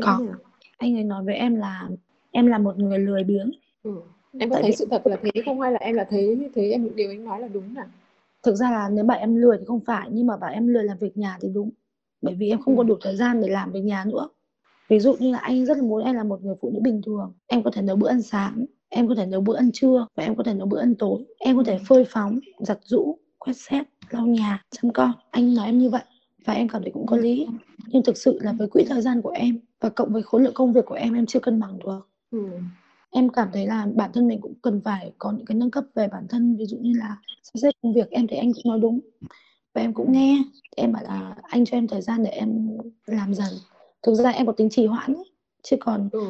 Có. 0.00 0.16
thế 0.20 0.24
nào? 0.26 0.34
anh 0.78 0.96
ấy 0.96 1.04
nói 1.04 1.24
với 1.24 1.34
em 1.34 1.54
là 1.54 1.88
em 2.30 2.46
là 2.46 2.58
một 2.58 2.78
người 2.78 2.98
lười 2.98 3.24
biếng 3.24 3.50
ừ. 3.82 3.90
em 4.38 4.50
có 4.50 4.54
Tại 4.54 4.62
thấy 4.62 4.70
vì- 4.70 4.76
sự 4.76 4.86
thật 4.90 5.06
là 5.06 5.16
thế 5.22 5.30
không 5.44 5.60
hay 5.60 5.72
là 5.72 5.78
em 5.78 5.94
là 5.96 6.04
thấy 6.10 6.36
như 6.36 6.48
thế 6.54 6.70
em 6.70 6.88
điều 6.96 7.10
anh 7.10 7.24
nói 7.24 7.40
là 7.40 7.48
đúng 7.48 7.74
à 7.76 7.86
thực 8.42 8.54
ra 8.54 8.70
là 8.70 8.88
nếu 8.88 9.04
bảo 9.04 9.18
em 9.18 9.36
lười 9.36 9.58
thì 9.58 9.64
không 9.64 9.80
phải 9.80 10.08
nhưng 10.12 10.26
mà 10.26 10.36
bảo 10.36 10.50
em 10.50 10.66
lười 10.68 10.84
làm 10.84 10.96
việc 10.98 11.16
nhà 11.16 11.38
thì 11.40 11.48
đúng 11.54 11.70
bởi 12.22 12.34
vì 12.34 12.48
em 12.50 12.58
không 12.62 12.76
có 12.76 12.82
Ừ. 12.82 12.86
đủ 12.86 12.96
thời 13.00 13.16
gian 13.16 13.40
để 13.42 13.48
làm 13.48 13.72
việc 13.72 13.80
nhà 13.80 14.04
nữa 14.04 14.28
ví 14.88 15.00
dụ 15.00 15.16
như 15.18 15.32
là 15.32 15.38
anh 15.38 15.66
rất 15.66 15.76
là 15.76 15.82
muốn 15.82 16.04
em 16.04 16.14
là 16.14 16.24
một 16.24 16.44
người 16.44 16.54
phụ 16.60 16.70
nữ 16.70 16.80
bình 16.82 17.00
thường 17.06 17.32
em 17.46 17.62
có 17.62 17.70
thể 17.70 17.82
nấu 17.82 17.96
bữa 17.96 18.08
ăn 18.08 18.22
sáng 18.22 18.66
em 18.88 19.08
có 19.08 19.14
thể 19.14 19.26
nấu 19.26 19.40
bữa 19.40 19.56
ăn 19.56 19.70
trưa 19.72 20.06
và 20.14 20.24
em 20.24 20.36
có 20.36 20.42
thể 20.42 20.54
nấu 20.54 20.66
bữa 20.66 20.80
ăn 20.80 20.94
tối. 20.94 21.24
Em 21.38 21.56
có 21.56 21.62
thể 21.66 21.78
phơi 21.88 22.04
phóng 22.10 22.38
giặt 22.58 22.78
giũ 22.84 23.18
quét 23.38 23.54
xét 23.56 23.86
lau 24.10 24.26
nhà 24.26 24.64
chăm 24.70 24.92
con. 24.92 25.12
Anh 25.30 25.54
nói 25.54 25.66
em 25.66 25.78
như 25.78 25.90
vậy 25.90 26.02
và 26.44 26.52
em 26.52 26.68
cảm 26.68 26.82
thấy 26.82 26.90
cũng 26.92 27.06
có 27.06 27.16
lý. 27.16 27.46
Nhưng 27.86 28.02
thực 28.02 28.16
sự 28.16 28.38
là 28.42 28.52
với 28.52 28.68
quỹ 28.68 28.84
thời 28.88 29.02
gian 29.02 29.22
của 29.22 29.30
em 29.30 29.58
và 29.80 29.88
cộng 29.88 30.12
với 30.12 30.22
khối 30.22 30.42
lượng 30.42 30.54
công 30.54 30.72
việc 30.72 30.84
của 30.84 30.94
em 30.94 31.14
em 31.14 31.26
chưa 31.26 31.40
cân 31.40 31.60
bằng 31.60 31.78
được. 31.78 32.08
Ừ. 32.30 32.48
em 33.10 33.28
cảm 33.28 33.48
thấy 33.52 33.66
là 33.66 33.86
bản 33.94 34.10
thân 34.12 34.28
mình 34.28 34.40
cũng 34.40 34.54
cần 34.62 34.80
phải 34.84 35.12
có 35.18 35.32
những 35.32 35.46
cái 35.46 35.56
nâng 35.56 35.70
cấp 35.70 35.84
về 35.94 36.08
bản 36.08 36.26
thân. 36.28 36.56
Ví 36.56 36.66
dụ 36.66 36.76
như 36.80 36.92
là 36.98 37.16
sắp 37.42 37.58
xếp 37.62 37.70
công 37.82 37.92
việc 37.92 38.10
em 38.10 38.26
thấy 38.26 38.38
anh 38.38 38.52
cũng 38.52 38.72
nói 38.72 38.80
đúng. 38.80 39.00
Và 39.74 39.80
em 39.80 39.94
cũng 39.94 40.12
nghe. 40.12 40.42
Em 40.76 40.92
bảo 40.92 41.02
là 41.02 41.34
anh 41.42 41.64
cho 41.64 41.76
em 41.76 41.86
thời 41.86 42.02
gian 42.02 42.24
để 42.24 42.30
em 42.30 42.78
làm 43.06 43.34
dần 43.34 43.48
thực 44.06 44.14
ra 44.14 44.30
em 44.30 44.46
có 44.46 44.52
tính 44.52 44.70
trì 44.70 44.86
hoãn 44.86 45.14
ấy. 45.14 45.30
chứ 45.62 45.76
còn 45.80 46.08
ừ. 46.12 46.20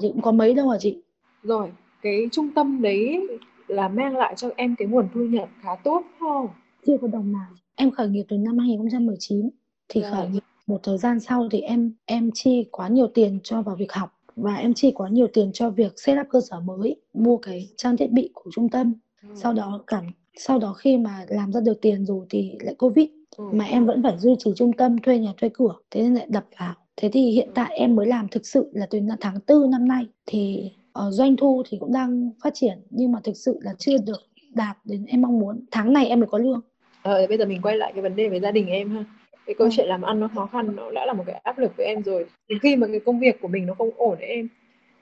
chị 0.00 0.08
cũng 0.12 0.22
có 0.22 0.32
mấy 0.32 0.54
đâu 0.54 0.70
à 0.70 0.78
chị 0.80 0.98
rồi 1.42 1.72
cái 2.02 2.28
trung 2.32 2.50
tâm 2.54 2.82
đấy 2.82 3.26
là 3.68 3.88
mang 3.88 4.16
lại 4.16 4.34
cho 4.36 4.50
em 4.56 4.74
cái 4.78 4.88
nguồn 4.88 5.08
thu 5.14 5.20
nhập 5.20 5.48
khá 5.62 5.76
tốt 5.84 6.02
không 6.20 6.48
chưa 6.86 6.96
có 7.02 7.08
đồng 7.08 7.32
nào 7.32 7.46
em 7.76 7.90
khởi 7.90 8.08
nghiệp 8.08 8.24
từ 8.28 8.36
năm 8.38 8.58
2019 8.58 9.50
thì 9.88 10.00
Rồi. 10.02 10.10
khởi 10.10 10.28
nghiệp 10.28 10.40
một 10.66 10.80
thời 10.82 10.98
gian 10.98 11.20
sau 11.20 11.48
thì 11.50 11.60
em 11.60 11.94
em 12.04 12.30
chi 12.34 12.68
quá 12.72 12.88
nhiều 12.88 13.06
tiền 13.14 13.38
cho 13.44 13.62
vào 13.62 13.76
việc 13.76 13.92
học 13.92 14.10
và 14.36 14.54
em 14.54 14.74
chi 14.74 14.90
quá 14.90 15.08
nhiều 15.08 15.26
tiền 15.32 15.50
cho 15.54 15.70
việc 15.70 15.92
set 15.96 16.18
up 16.20 16.26
cơ 16.30 16.40
sở 16.50 16.60
mới 16.60 16.96
mua 17.14 17.36
cái 17.36 17.68
trang 17.76 17.96
thiết 17.96 18.10
bị 18.12 18.30
của 18.34 18.50
trung 18.54 18.68
tâm 18.68 18.94
sau 19.34 19.52
đó 19.52 19.84
cảm 19.86 20.04
sau 20.36 20.58
đó 20.58 20.72
khi 20.72 20.96
mà 20.96 21.24
làm 21.28 21.52
ra 21.52 21.60
được 21.60 21.80
tiền 21.80 22.04
rồi 22.06 22.26
thì 22.30 22.52
lại 22.60 22.74
covid 22.74 23.06
Ừ. 23.36 23.44
mà 23.52 23.64
em 23.64 23.86
vẫn 23.86 24.02
phải 24.02 24.18
duy 24.18 24.34
trì 24.38 24.50
trung 24.56 24.72
tâm 24.72 24.98
thuê 24.98 25.18
nhà 25.18 25.32
thuê 25.36 25.48
cửa 25.54 25.74
thế 25.90 26.02
nên 26.02 26.14
lại 26.14 26.26
đập 26.30 26.44
vào 26.58 26.74
thế 27.00 27.08
thì 27.12 27.30
hiện 27.30 27.48
tại 27.54 27.76
em 27.76 27.96
mới 27.96 28.06
làm 28.06 28.28
thực 28.28 28.46
sự 28.46 28.70
là 28.72 28.86
từ 28.90 29.00
tháng 29.20 29.40
tư 29.40 29.66
năm 29.70 29.88
nay 29.88 30.06
thì 30.26 30.70
ờ, 30.92 31.10
doanh 31.10 31.36
thu 31.36 31.62
thì 31.68 31.76
cũng 31.80 31.92
đang 31.92 32.30
phát 32.42 32.54
triển 32.54 32.78
nhưng 32.90 33.12
mà 33.12 33.20
thực 33.24 33.36
sự 33.36 33.58
là 33.62 33.74
chưa 33.78 33.96
được 34.06 34.20
đạt 34.54 34.76
đến 34.84 35.04
em 35.08 35.22
mong 35.22 35.38
muốn 35.38 35.64
tháng 35.70 35.92
này 35.92 36.06
em 36.06 36.20
mới 36.20 36.26
có 36.26 36.38
lương 36.38 36.60
Ờ, 37.02 37.26
bây 37.26 37.38
giờ 37.38 37.44
mình 37.44 37.62
quay 37.62 37.76
lại 37.76 37.92
cái 37.94 38.02
vấn 38.02 38.16
đề 38.16 38.28
về 38.28 38.40
gia 38.40 38.50
đình 38.50 38.66
em 38.66 38.90
ha. 38.90 39.04
Cái 39.46 39.54
câu 39.58 39.66
Ừ. 39.66 39.70
chuyện 39.76 39.86
làm 39.88 40.02
ăn 40.02 40.20
nó 40.20 40.28
khó 40.34 40.46
khăn 40.52 40.76
nó 40.76 40.90
đã 40.90 41.06
là 41.06 41.12
một 41.12 41.24
cái 41.26 41.40
áp 41.44 41.58
lực 41.58 41.72
với 41.76 41.86
em 41.86 42.02
rồi. 42.02 42.26
Thì 42.48 42.54
khi 42.62 42.76
mà 42.76 42.86
cái 42.86 43.00
công 43.00 43.18
việc 43.18 43.40
của 43.40 43.48
mình 43.48 43.66
nó 43.66 43.74
không 43.74 43.90
ổn 43.96 44.18
với 44.18 44.26
em 44.28 44.48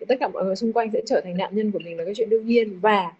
thì 0.00 0.06
tất 0.08 0.14
cả 0.20 0.28
mọi 0.28 0.44
người 0.44 0.56
xung 0.56 0.72
quanh 0.72 0.90
sẽ 0.92 1.00
trở 1.06 1.20
thành 1.24 1.36
nạn 1.36 1.56
nhân 1.56 1.70
của 1.72 1.78
mình 1.84 1.96
là 1.96 2.04
cái 2.04 2.14
chuyện 2.16 2.30
đương 2.30 2.46
nhiên 2.46 2.80
và 2.80 3.12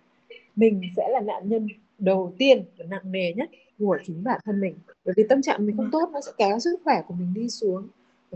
mình 0.57 0.81
sẽ 0.97 1.09
là 1.09 1.21
nạn 1.21 1.49
nhân 1.49 1.67
đầu 1.99 2.33
tiên 2.39 2.65
và 2.79 2.85
nặng 2.91 3.13
nề 3.13 3.33
nhất 3.33 3.51
của 3.79 3.99
chính 4.07 4.25
bản 4.25 4.41
thân 4.45 4.61
mình. 4.61 4.75
Bởi 5.05 5.15
vì 5.17 5.23
tâm 5.29 5.43
trạng 5.43 5.67
mình 5.67 5.77
không 5.77 5.89
tốt 5.93 6.11
nó 6.13 6.21
sẽ 6.21 6.33
kéo 6.39 6.59
sức 6.59 6.81
khỏe 6.85 7.03
của 7.09 7.15
mình 7.15 7.33
đi 7.35 7.49
xuống. 7.49 7.89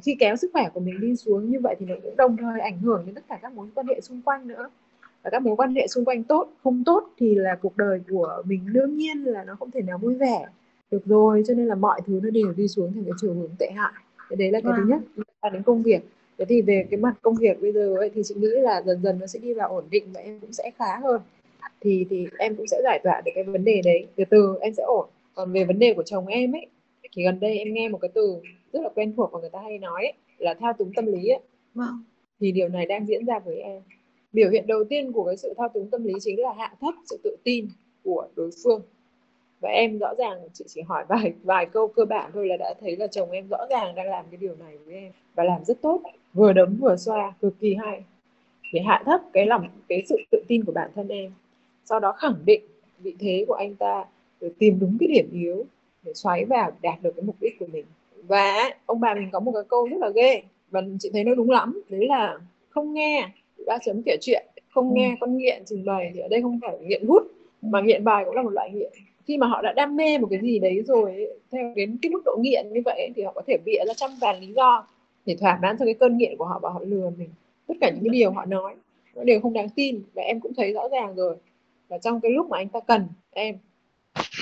Khi 0.03 0.17
kéo 0.19 0.37
sức 0.37 0.51
khỏe 0.53 0.69
của 0.75 0.81
mình 0.81 1.01
đi 1.01 1.17
xuống 1.17 1.51
như 1.51 1.61
vậy 1.61 1.77
thì 1.79 1.87
nó 1.87 1.95
cũng 2.03 2.17
đồng 2.17 2.37
thời 2.37 2.61
ảnh 2.61 2.79
hưởng 2.79 3.03
đến 3.07 3.15
tất 3.15 3.25
cả 3.29 3.39
các 3.43 3.53
mối 3.53 3.67
quan 3.75 3.87
hệ 3.87 4.01
xung 4.01 4.23
quanh 4.23 4.49
nữa. 4.49 4.71
Và 5.23 5.31
các 5.31 5.43
mối 5.43 5.57
quan 5.57 5.75
hệ 5.75 5.87
xung 5.87 6.05
quanh 6.05 6.25
tốt 6.25 6.49
không 6.65 6.85
tốt 6.85 7.11
thì 7.19 7.35
là 7.35 7.59
cuộc 7.63 7.77
đời 7.77 8.01
của 8.11 8.43
mình 8.47 8.61
đương 8.73 8.97
nhiên 8.97 9.25
là 9.25 9.45
nó 9.45 9.57
không 9.59 9.71
thể 9.71 9.83
nào 9.83 9.99
vui 9.99 10.15
vẻ 10.15 10.47
được 10.91 11.03
rồi. 11.07 11.43
Cho 11.49 11.55
nên 11.55 11.67
là 11.67 11.75
mọi 11.75 12.01
thứ 12.07 12.21
nó 12.23 12.31
đều 12.31 12.53
đi 12.57 12.69
xuống 12.69 12.93
thành 12.93 13.05
cái 13.05 13.13
chiều 13.21 13.35
hướng 13.35 13.51
tệ 13.59 13.71
hại. 13.71 13.93
Cái 14.29 14.37
đấy 14.37 14.51
là 14.51 14.61
cái 14.61 14.73
thứ 14.77 14.83
Vâng. 14.83 14.89
nhất. 14.89 15.25
Là 15.43 15.49
đến 15.49 15.63
công 15.63 15.83
việc. 15.83 16.03
Thế 16.39 16.45
thì 16.45 16.63
về 16.63 16.87
cái 16.91 17.01
mặt 17.01 17.15
công 17.23 17.35
việc 17.35 17.61
bây 17.61 17.73
giờ 17.73 17.97
ấy, 17.97 18.11
thì 18.15 18.23
chị 18.25 18.35
nghĩ 18.35 18.49
là 18.49 18.83
dần 18.83 19.03
dần 19.03 19.19
nó 19.19 19.27
sẽ 19.27 19.39
đi 19.39 19.55
vào 19.55 19.69
ổn 19.69 19.85
định 19.91 20.05
và 20.15 20.21
em 20.21 20.41
cũng 20.41 20.53
sẽ 20.53 20.71
khá 20.79 20.99
hơn. 21.03 21.21
Thì 21.81 22.07
thì 22.11 22.29
em 22.39 22.57
cũng 22.57 22.67
sẽ 22.67 22.81
giải 22.83 23.01
tỏa 23.05 23.21
được 23.25 23.33
cái 23.35 23.45
vấn 23.45 23.65
đề 23.65 23.81
đấy. 23.85 24.07
Từ 24.17 24.25
từ 24.31 24.59
em 24.61 24.75
sẽ 24.75 24.83
ổn. 24.83 25.09
Còn 25.35 25.53
về 25.53 25.65
vấn 25.65 25.79
đề 25.79 25.95
của 25.95 26.03
chồng 26.03 26.27
em 26.27 26.55
ấy 26.55 26.67
thì 27.17 27.25
gần 27.25 27.41
đây 27.41 27.59
em 27.59 27.75
nghe 27.75 27.89
một 27.89 27.99
cái 27.99 28.11
từ 28.15 28.37
rất 28.73 28.83
là 28.83 28.89
quen 28.95 29.13
thuộc 29.17 29.33
và 29.33 29.41
người 29.41 29.51
ta 29.51 29.61
hay 29.61 29.79
nói 29.79 30.03
ấy, 30.05 30.13
là 30.39 30.55
thao 30.55 30.73
túng 30.73 30.93
tâm 30.97 31.07
lý 31.07 31.29
ấy. 31.29 31.41
Vâng. 31.75 32.05
Thì 32.41 32.53
điều 32.53 32.69
này 32.69 32.87
đang 32.87 33.07
diễn 33.07 33.25
ra 33.25 33.39
với 33.39 33.57
em. 33.57 33.83
Biểu 34.33 34.51
hiện 34.51 34.67
đầu 34.67 34.85
tiên 34.85 35.13
của 35.13 35.25
cái 35.25 35.37
sự 35.37 35.55
thao 35.57 35.69
túng 35.69 35.91
tâm 35.91 36.05
lý 36.05 36.15
chính 36.21 36.41
là 36.41 36.53
hạ 36.53 36.75
thấp 36.81 36.95
sự 37.11 37.21
tự 37.25 37.37
tin 37.45 37.69
của 38.05 38.29
đối 38.37 38.51
phương. 38.65 38.83
Và 39.61 39.69
em 39.69 39.99
rõ 39.99 40.15
ràng 40.19 40.39
chị 40.53 40.65
chỉ 40.69 40.81
hỏi 40.81 41.05
vài 41.09 41.33
vài 41.43 41.67
câu 41.67 41.89
cơ 41.89 42.05
bản 42.05 42.31
thôi 42.35 42.47
là 42.47 42.57
đã 42.57 42.75
thấy 42.81 42.97
là 42.97 43.07
chồng 43.07 43.31
em 43.31 43.49
rõ 43.49 43.67
ràng 43.71 43.95
đang 43.95 44.07
làm 44.07 44.25
cái 44.31 44.37
điều 44.37 44.57
này 44.57 44.79
với 44.79 44.95
em 44.95 45.13
và 45.35 45.45
làm 45.45 45.65
rất 45.65 45.81
tốt 45.81 46.03
vừa 46.33 46.53
đấm 46.53 46.77
vừa 46.81 46.97
xoa 46.97 47.35
cực 47.41 47.55
kỳ 47.61 47.75
hay. 47.75 48.05
Để 48.73 48.81
hạ 48.81 49.03
thấp 49.07 49.21
cái 49.33 49.47
lòng 49.47 49.69
cái 49.89 50.03
sự 50.09 50.17
tự 50.31 50.43
tin 50.49 50.65
của 50.65 50.73
bản 50.73 50.91
thân 50.95 51.09
em 51.09 51.33
sau 51.85 52.01
đó 52.01 52.13
khẳng 52.13 52.37
định 52.45 52.63
vị 52.99 53.17
thế 53.19 53.45
của 53.49 53.55
anh 53.55 53.75
ta 53.75 54.05
rồi 54.41 54.53
tìm 54.59 54.79
đúng 54.81 54.97
cái 55.01 55.09
điểm 55.09 55.29
yếu 55.33 55.67
để 56.03 56.15
xoáy 56.15 56.45
vào 56.45 56.73
đạt 56.83 57.03
được 57.03 57.13
cái 57.17 57.25
mục 57.25 57.37
đích 57.41 57.59
của 57.59 57.67
mình 57.73 57.85
và 58.27 58.71
ông 58.87 59.01
bà 59.01 59.15
mình 59.15 59.29
có 59.33 59.41
một 59.41 59.53
cái 59.53 59.63
câu 59.69 59.87
rất 59.87 59.97
là 60.01 60.09
ghê. 60.15 60.43
Và 60.71 60.83
chị 61.01 61.11
thấy 61.13 61.25
nó 61.25 61.35
đúng 61.35 61.51
lắm. 61.51 61.83
Đấy 61.89 62.07
là 62.07 62.39
không 62.69 62.93
nghe 62.95 63.29
ba 63.67 63.79
chấm 63.85 64.03
kể 64.03 64.17
chuyện 64.21 64.47
không 64.71 64.89
Ừ. 64.89 64.95
nghe 64.95 65.17
con 65.21 65.37
nghiện 65.37 65.63
trình 65.67 65.85
bày 65.85 66.11
thì 66.15 66.21
ở 66.21 66.29
đây 66.29 66.43
không 66.43 66.61
phải 66.63 66.79
nghiện 66.81 67.07
hút 67.07 67.23
mà 67.63 67.81
nghiện 67.81 68.05
bài 68.05 68.25
cũng 68.25 68.35
là 68.37 68.43
một 68.43 68.51
loại 68.51 68.71
nghiện. 68.71 68.93
Khi 69.27 69.39
mà 69.39 69.47
họ 69.47 69.63
đã 69.63 69.73
đam 69.73 69.97
mê 69.97 70.19
một 70.19 70.27
cái 70.31 70.41
gì 70.43 70.59
đấy 70.59 70.83
rồi 70.87 71.11
ấy, 71.11 71.29
theo 71.53 71.73
đến 71.77 71.99
cái 72.03 72.11
mức 72.11 72.23
độ 72.25 72.37
nghiện 72.41 72.73
như 72.73 72.81
vậy 72.85 72.95
ấy, 72.99 73.11
thì 73.17 73.23
họ 73.23 73.33
có 73.35 73.43
thể 73.47 73.57
bịa 73.65 73.85
ra 73.87 73.95
trăm 73.95 74.11
ngàn 74.21 74.41
lý 74.41 74.53
do 74.53 74.87
để 75.27 75.37
thỏa 75.41 75.59
mãn 75.63 75.77
cho 75.79 75.85
cái 75.85 75.95
cơn 75.95 76.17
nghiện 76.17 76.37
của 76.37 76.45
họ 76.45 76.59
và 76.63 76.71
họ 76.71 76.81
lừa 76.85 77.11
mình. 77.19 77.29
Tất 77.67 77.75
cả 77.81 77.91
những 77.91 78.05
cái 78.05 78.09
điều 78.09 78.31
họ 78.31 78.45
nói 78.45 78.75
nó 79.15 79.25
đều 79.25 79.41
không 79.41 79.53
đáng 79.53 79.69
tin 79.69 80.03
và 80.15 80.23
em 80.23 80.41
cũng 80.41 80.55
thấy 80.55 80.73
rõ 80.73 80.89
ràng 80.89 81.15
rồi. 81.15 81.37
Và 81.89 81.99
trong 81.99 82.21
cái 82.21 82.33
lúc 82.33 82.49
mà 82.51 82.59
anh 82.59 82.69
ta 82.69 82.81
cần 82.81 83.07
em 83.31 83.57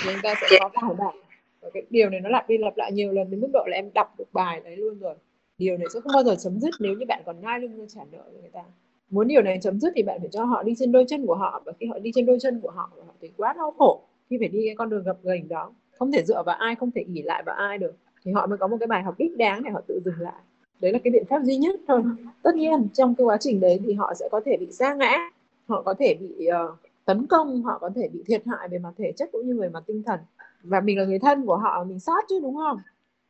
thì 0.03 0.09
anh 0.09 0.19
ta 0.23 0.35
sẽ 0.41 0.47
có 0.59 0.69
bài 0.81 0.95
bản 0.99 1.15
và 1.61 1.69
cái 1.73 1.83
điều 1.89 2.09
này 2.09 2.21
nó 2.21 2.29
lặp 2.29 2.49
đi 2.49 2.57
lặp 2.57 2.77
lại 2.77 2.91
nhiều 2.91 3.11
lần 3.11 3.31
đến 3.31 3.41
mức 3.41 3.49
độ 3.53 3.65
là 3.67 3.75
em 3.75 3.93
đọc 3.93 4.15
được 4.17 4.33
bài 4.33 4.61
đấy 4.63 4.77
luôn 4.77 4.99
rồi. 4.99 5.15
Điều 5.57 5.77
này 5.77 5.87
sẽ 5.93 5.99
không 5.99 6.11
bao 6.13 6.23
giờ 6.23 6.35
chấm 6.39 6.59
dứt 6.59 6.69
nếu 6.79 6.93
như 6.93 7.05
bạn 7.05 7.21
còn 7.25 7.41
nai 7.41 7.59
lưng 7.59 7.87
trả 7.89 8.01
nợ 8.11 8.23
với 8.31 8.41
người 8.41 8.49
ta. 8.53 8.63
Muốn 9.09 9.27
điều 9.27 9.41
này 9.41 9.59
chấm 9.61 9.79
dứt 9.79 9.93
thì 9.95 10.03
bạn 10.03 10.19
phải 10.19 10.29
cho 10.31 10.43
họ 10.43 10.63
đi 10.63 10.73
trên 10.79 10.91
đôi 10.91 11.05
chân 11.07 11.25
của 11.25 11.35
họ. 11.35 11.61
Và 11.65 11.73
khi 11.79 11.85
họ 11.85 11.99
đi 11.99 12.11
trên 12.15 12.25
đôi 12.25 12.37
chân 12.41 12.59
của 12.61 12.71
họ 12.71 12.91
họ 13.07 13.13
thấy 13.21 13.31
quá 13.37 13.53
đau 13.53 13.71
khổ 13.77 14.01
khi 14.29 14.37
phải 14.39 14.47
đi 14.47 14.59
cái 14.65 14.75
con 14.75 14.89
đường 14.89 15.03
gập 15.03 15.23
ghềnh 15.23 15.47
đó. 15.47 15.73
Không 15.91 16.11
thể 16.11 16.23
dựa 16.23 16.43
vào 16.43 16.55
ai 16.55 16.75
không 16.75 16.91
thể 16.91 17.03
ỉ 17.13 17.21
lại 17.21 17.43
vào 17.45 17.55
ai 17.55 17.77
được. 17.77 17.93
Thì 18.23 18.31
họ 18.31 18.47
mới 18.47 18.57
có 18.57 18.67
một 18.67 18.77
cái 18.79 18.87
bài 18.87 19.03
học 19.03 19.15
đích 19.17 19.37
đáng 19.37 19.63
để 19.63 19.71
họ 19.71 19.81
tự 19.87 20.01
dừng 20.05 20.19
lại. 20.19 20.41
Đấy 20.79 20.93
là 20.93 20.99
cái 21.03 21.11
biện 21.11 21.25
pháp 21.29 21.43
duy 21.43 21.57
nhất 21.57 21.79
thôi. 21.87 22.01
Tất 22.43 22.55
nhiên 22.55 22.87
trong 22.93 23.15
cái 23.15 23.25
quá 23.25 23.37
trình 23.39 23.59
đấy 23.59 23.79
thì 23.85 23.93
họ 23.93 24.13
sẽ 24.13 24.27
có 24.31 24.41
thể 24.45 24.57
bị 24.57 24.71
sa 24.71 24.93
ngã 24.93 25.31
họ 25.67 25.81
có 25.81 25.93
thể 25.99 26.15
bị 26.19 26.47
uh, 26.47 26.77
tấn 27.05 27.27
công 27.27 27.63
họ 27.63 27.77
có 27.81 27.89
thể 27.95 28.09
bị 28.13 28.23
thiệt 28.27 28.41
hại 28.45 28.67
về 28.67 28.79
mặt 28.79 28.91
thể 28.97 29.11
chất 29.11 29.29
cũng 29.31 29.47
như 29.47 29.59
về 29.59 29.69
mặt 29.69 29.83
tinh 29.87 30.03
thần 30.03 30.19
và 30.63 30.81
mình 30.81 30.97
là 30.97 31.05
người 31.05 31.19
thân 31.19 31.45
của 31.45 31.57
họ 31.57 31.83
mình 31.83 31.99
sót 31.99 32.25
chứ 32.29 32.39
đúng 32.39 32.55
không? 32.55 32.77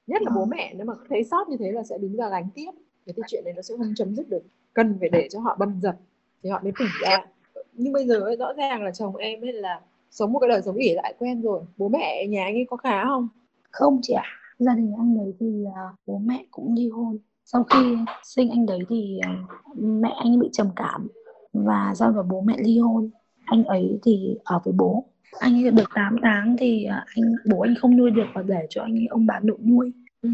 Nhất 0.07 0.21
là 0.21 0.31
bố 0.35 0.45
mẹ 0.45 0.73
nếu 0.77 0.85
mà 0.85 0.93
thấy 1.09 1.23
sót 1.23 1.49
như 1.49 1.57
thế 1.59 1.71
là 1.71 1.83
sẽ 1.83 1.97
đứng 1.97 2.15
ra 2.15 2.29
gánh 2.29 2.49
tiếp. 2.55 2.71
Thì 3.05 3.13
cái 3.13 3.23
chuyện 3.27 3.43
này 3.45 3.53
nó 3.53 3.61
sẽ 3.61 3.75
không 3.77 3.93
chấm 3.95 4.15
dứt 4.15 4.29
được. 4.29 4.43
Cần 4.73 4.97
phải 4.99 5.09
để 5.09 5.27
cho 5.31 5.39
họ 5.39 5.55
bầm 5.59 5.79
dập 5.81 5.95
thì 6.43 6.49
họ 6.49 6.59
mới 6.63 6.71
tỉnh 6.79 6.87
ra 7.01 7.25
nhưng 7.73 7.93
bây 7.93 8.07
giờ 8.07 8.19
ấy, 8.19 8.35
rõ 8.35 8.53
ràng 8.53 8.83
là 8.83 8.91
chồng 8.91 9.15
em 9.15 9.45
ấy 9.45 9.53
là 9.53 9.81
sống 10.11 10.33
một 10.33 10.39
cái 10.39 10.49
đời 10.49 10.61
sống 10.61 10.75
ỉ 10.75 10.93
lại 10.93 11.13
quen 11.19 11.41
rồi. 11.41 11.61
Bố 11.77 11.89
mẹ 11.89 12.27
nhà 12.27 12.43
anh 12.43 12.55
ấy 12.55 12.65
có 12.69 12.77
khá 12.77 13.05
không? 13.05 13.27
Không 13.71 13.99
chị 14.01 14.13
ạ. 14.13 14.23
Gia 14.59 14.73
đình 14.75 14.93
anh 14.97 15.17
đấy 15.17 15.33
thì 15.39 15.63
uh, 15.67 15.99
bố 16.05 16.17
mẹ 16.17 16.45
cũng 16.51 16.75
ly 16.75 16.89
hôn. 16.89 17.17
Sau 17.45 17.63
khi 17.63 17.97
sinh 18.23 18.49
anh 18.49 18.65
đấy 18.65 18.79
thì 18.89 19.19
uh, 19.19 19.77
mẹ 19.77 20.09
anh 20.23 20.39
bị 20.39 20.49
trầm 20.51 20.69
cảm 20.75 21.07
và 21.53 21.93
sau 21.95 22.11
đó 22.11 22.23
bố 22.29 22.41
mẹ 22.41 22.55
ly 22.57 22.79
hôn. 22.79 23.09
Anh 23.45 23.63
ấy 23.63 23.99
thì 24.03 24.37
ở 24.43 24.59
với 24.63 24.73
bố 24.77 25.05
anh 25.39 25.65
ấy 25.65 25.71
được 25.71 25.89
8 25.95 26.15
tháng 26.23 26.55
thì 26.59 26.87
uh, 26.87 26.93
anh 27.15 27.35
bố 27.45 27.59
anh 27.59 27.75
không 27.81 27.97
nuôi 27.97 28.11
được 28.11 28.25
và 28.33 28.41
để 28.41 28.67
cho 28.69 28.81
anh 28.81 28.95
ấy 28.95 29.05
ông 29.09 29.25
bà 29.25 29.39
nội 29.43 29.57
nuôi. 29.65 29.93
Ừ. 30.21 30.29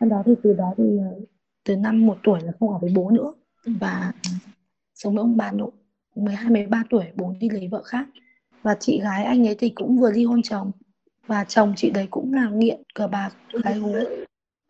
sau 0.00 0.08
đó 0.08 0.22
thì 0.26 0.32
từ 0.42 0.54
đó 0.54 0.74
thì 0.76 0.84
uh, 0.84 1.28
từ 1.64 1.76
năm 1.76 2.06
một 2.06 2.18
tuổi 2.22 2.40
là 2.42 2.52
không 2.60 2.70
ở 2.70 2.78
với 2.78 2.92
bố 2.94 3.10
nữa. 3.10 3.32
Và 3.66 4.12
sống 4.94 5.14
với 5.14 5.22
ông 5.22 5.36
bà 5.36 5.52
nội 5.52 5.70
12 6.14 6.50
13 6.50 6.84
tuổi 6.90 7.04
bố 7.14 7.34
đi 7.40 7.48
lấy 7.48 7.68
vợ 7.68 7.82
khác. 7.82 8.06
Và 8.62 8.76
chị 8.80 9.00
gái 9.00 9.24
anh 9.24 9.46
ấy 9.46 9.54
thì 9.58 9.68
cũng 9.68 9.98
vừa 9.98 10.10
ly 10.10 10.24
hôn 10.24 10.42
chồng. 10.42 10.70
Và 11.26 11.44
chồng 11.44 11.72
chị 11.76 11.90
đấy 11.90 12.06
cũng 12.10 12.34
là 12.34 12.50
nghiện 12.50 12.82
cờ 12.94 13.08
bạc 13.08 13.30
gái 13.64 13.78
gú 13.78 13.94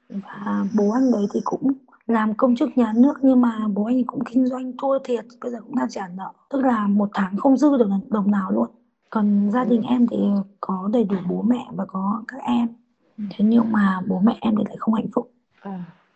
và 0.09 0.65
bố 0.77 0.91
anh 0.91 1.13
đấy 1.13 1.27
thì 1.35 1.41
cũng 1.45 1.73
làm 2.07 2.35
công 2.35 2.57
chức 2.57 2.69
nhà 2.77 2.93
nước 2.97 3.15
nhưng 3.23 3.41
mà 3.41 3.69
bố 3.75 3.85
anh 3.85 4.05
cũng 4.05 4.25
kinh 4.25 4.47
doanh 4.47 4.73
thua 4.79 4.99
thiệt 4.99 5.25
bây 5.41 5.53
giờ 5.53 5.61
cũng 5.61 5.77
đang 5.77 5.91
trả 5.91 6.09
nợ. 6.09 6.33
Tức 6.51 6.65
là 6.65 6.87
một 6.87 7.09
tháng 7.15 7.37
không 7.37 7.57
dư 7.57 7.77
được 7.79 7.89
đồng 8.11 8.31
nào 8.31 8.51
luôn 8.51 8.69
còn 9.11 9.51
gia 9.51 9.65
đình 9.65 9.83
em 9.83 10.07
thì 10.11 10.17
có 10.61 10.91
đầy 10.93 11.05
đủ 11.05 11.17
bố 11.29 11.43
mẹ 11.43 11.67
và 11.73 11.85
có 11.85 12.23
các 12.29 12.39
em. 12.43 12.69
Thế 13.19 13.45
nhưng 13.45 13.73
mà 13.73 14.01
bố 14.09 14.21
mẹ 14.25 14.39
em 14.41 14.55
thì 14.59 14.65
lại 14.67 14.77
không 14.79 14.95
hạnh 14.95 15.09
phúc. 15.15 15.33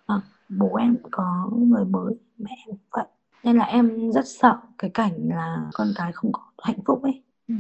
À, 0.06 0.20
bố 0.48 0.76
em 0.76 0.96
có 1.10 1.50
người 1.56 1.84
mới 1.84 2.14
mẹ 2.38 2.50
em 2.66 2.76
vậy. 2.90 3.04
Nên 3.44 3.56
là 3.56 3.64
em 3.64 4.12
rất 4.12 4.26
sợ 4.26 4.56
cái 4.78 4.90
cảnh 4.90 5.12
là 5.28 5.70
con 5.72 5.88
cái 5.94 6.12
không 6.12 6.32
có 6.32 6.42
hạnh 6.62 6.78
phúc 6.86 7.02
ấy. 7.02 7.22
Ừ. 7.48 7.54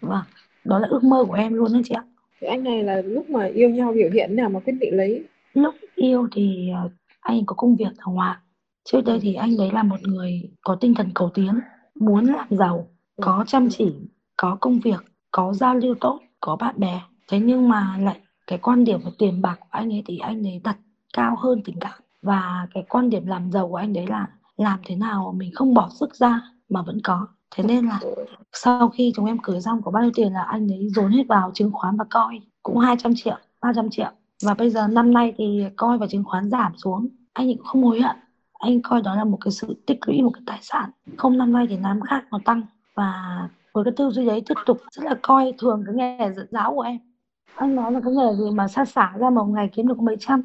vâng 0.00 0.24
đó 0.64 0.78
là 0.78 0.88
ước 0.88 1.04
mơ 1.04 1.24
của 1.28 1.34
em 1.34 1.54
luôn 1.54 1.72
đó 1.72 1.80
chị 1.84 1.94
ạ. 1.94 2.04
Thì 2.40 2.46
anh 2.46 2.64
này 2.64 2.82
là 2.82 3.02
lúc 3.02 3.30
mà 3.30 3.44
yêu 3.44 3.70
nhau 3.70 3.92
biểu 3.92 4.10
hiện 4.10 4.36
nào 4.36 4.48
mà 4.48 4.60
quyết 4.60 4.72
định 4.80 4.96
lấy? 4.96 5.24
Lúc 5.54 5.74
yêu 5.94 6.28
thì 6.32 6.70
ờ, 6.74 6.90
anh 7.20 7.46
có 7.46 7.54
công 7.54 7.76
việc 7.76 7.96
ở 7.98 8.12
ngoài. 8.12 8.36
Trước 8.84 9.00
đây 9.04 9.18
thì 9.22 9.34
anh 9.34 9.56
đấy 9.58 9.70
là 9.72 9.82
một 9.82 10.02
người 10.02 10.50
có 10.64 10.76
tinh 10.80 10.94
thần 10.94 11.10
cầu 11.14 11.30
tiến 11.34 11.60
muốn 11.94 12.24
làm 12.24 12.46
giàu 12.50 12.88
có 13.20 13.44
chăm 13.46 13.68
chỉ 13.70 13.94
có 14.36 14.56
công 14.60 14.80
việc, 14.80 15.04
có 15.30 15.52
giao 15.52 15.74
lưu 15.74 15.94
tốt, 16.00 16.20
có 16.40 16.56
bạn 16.56 16.74
bè. 16.78 17.00
Thế 17.28 17.38
nhưng 17.38 17.68
mà 17.68 17.96
lại 18.00 18.20
cái 18.46 18.58
quan 18.58 18.84
điểm 18.84 19.00
về 19.04 19.10
tiền 19.18 19.42
bạc 19.42 19.56
của 19.60 19.68
anh 19.70 19.92
ấy 19.92 20.02
thì 20.06 20.18
anh 20.18 20.46
ấy 20.46 20.60
đặt 20.64 20.76
cao 21.12 21.36
hơn 21.38 21.62
tình 21.64 21.76
cảm. 21.80 22.00
Và 22.22 22.66
cái 22.74 22.84
quan 22.88 23.10
điểm 23.10 23.26
làm 23.26 23.52
giàu 23.52 23.68
của 23.68 23.76
anh 23.76 23.92
đấy 23.92 24.06
là 24.06 24.26
làm 24.56 24.78
thế 24.84 24.96
nào 24.96 25.34
mình 25.36 25.50
không 25.54 25.74
bỏ 25.74 25.88
sức 26.00 26.14
ra 26.14 26.40
mà 26.68 26.82
vẫn 26.82 27.00
có. 27.04 27.26
Thế 27.56 27.64
nên 27.64 27.86
là 27.86 28.00
sau 28.52 28.88
khi 28.88 29.12
chúng 29.16 29.26
em 29.26 29.38
cưới 29.42 29.60
xong 29.60 29.82
có 29.82 29.90
bao 29.90 30.02
nhiêu 30.02 30.12
tiền 30.14 30.32
là 30.32 30.42
anh 30.42 30.72
ấy 30.72 30.88
dồn 30.88 31.10
hết 31.10 31.24
vào 31.28 31.50
chứng 31.54 31.72
khoán 31.72 31.96
và 31.96 32.04
coi. 32.10 32.40
Cũng 32.62 32.78
200 32.78 33.12
triệu 33.16 33.36
300 33.62 33.90
triệu. 33.90 34.10
Và 34.42 34.54
bây 34.54 34.70
giờ 34.70 34.88
năm 34.88 35.12
nay 35.12 35.34
thì 35.36 35.64
coi 35.76 35.98
và 35.98 36.06
chứng 36.06 36.24
khoán 36.24 36.50
giảm 36.50 36.72
xuống. 36.76 37.08
Anh 37.32 37.48
ấy 37.48 37.54
cũng 37.54 37.66
không 37.66 37.84
hối 37.84 38.00
hận. 38.00 38.16
Anh 38.52 38.82
coi 38.82 39.02
đó 39.02 39.14
là 39.14 39.24
một 39.24 39.38
cái 39.40 39.52
sự 39.52 39.82
tích 39.86 39.98
lũy, 40.06 40.22
một 40.22 40.30
cái 40.34 40.42
tài 40.46 40.58
sản. 40.62 40.90
Không, 41.16 41.38
năm 41.38 41.52
nay 41.52 41.66
thì 41.68 41.76
năm 41.76 42.00
khác 42.00 42.24
nó 42.30 42.38
tăng. 42.44 42.62
Và 42.94 43.48
với 43.74 43.84
cái 43.84 43.92
tư 43.96 44.10
duy 44.10 44.26
đấy 44.26 44.42
tiếp 44.46 44.54
tục 44.66 44.78
rất 44.90 45.04
là 45.04 45.14
coi 45.22 45.52
thường 45.58 45.84
cái 45.86 45.94
nghề 45.94 46.32
dẫn 46.36 46.46
giáo 46.50 46.74
của 46.74 46.80
em. 46.80 46.98
Anh 47.54 47.74
nói 47.74 47.92
là 47.92 48.00
cái 48.04 48.12
nghề 48.12 48.34
gì 48.34 48.50
mà 48.54 48.68
xa 48.68 48.84
xả 48.84 49.12
ra 49.18 49.30
một 49.30 49.44
ngày 49.44 49.68
kiếm 49.72 49.88
được 49.88 49.98
mấy 49.98 50.16
trăm? 50.20 50.42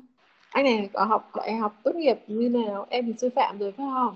Anh 0.49 0.65
này 0.65 0.89
có 0.93 1.03
học 1.03 1.31
đại 1.37 1.55
học 1.55 1.75
tốt 1.83 1.95
nghiệp 1.95 2.19
như 2.27 2.49
nào? 2.49 2.85
Em 2.89 3.05
thì 3.05 3.13
sư 3.17 3.29
phạm 3.35 3.59
rồi 3.59 3.71
phải 3.71 3.87
không? 3.93 4.15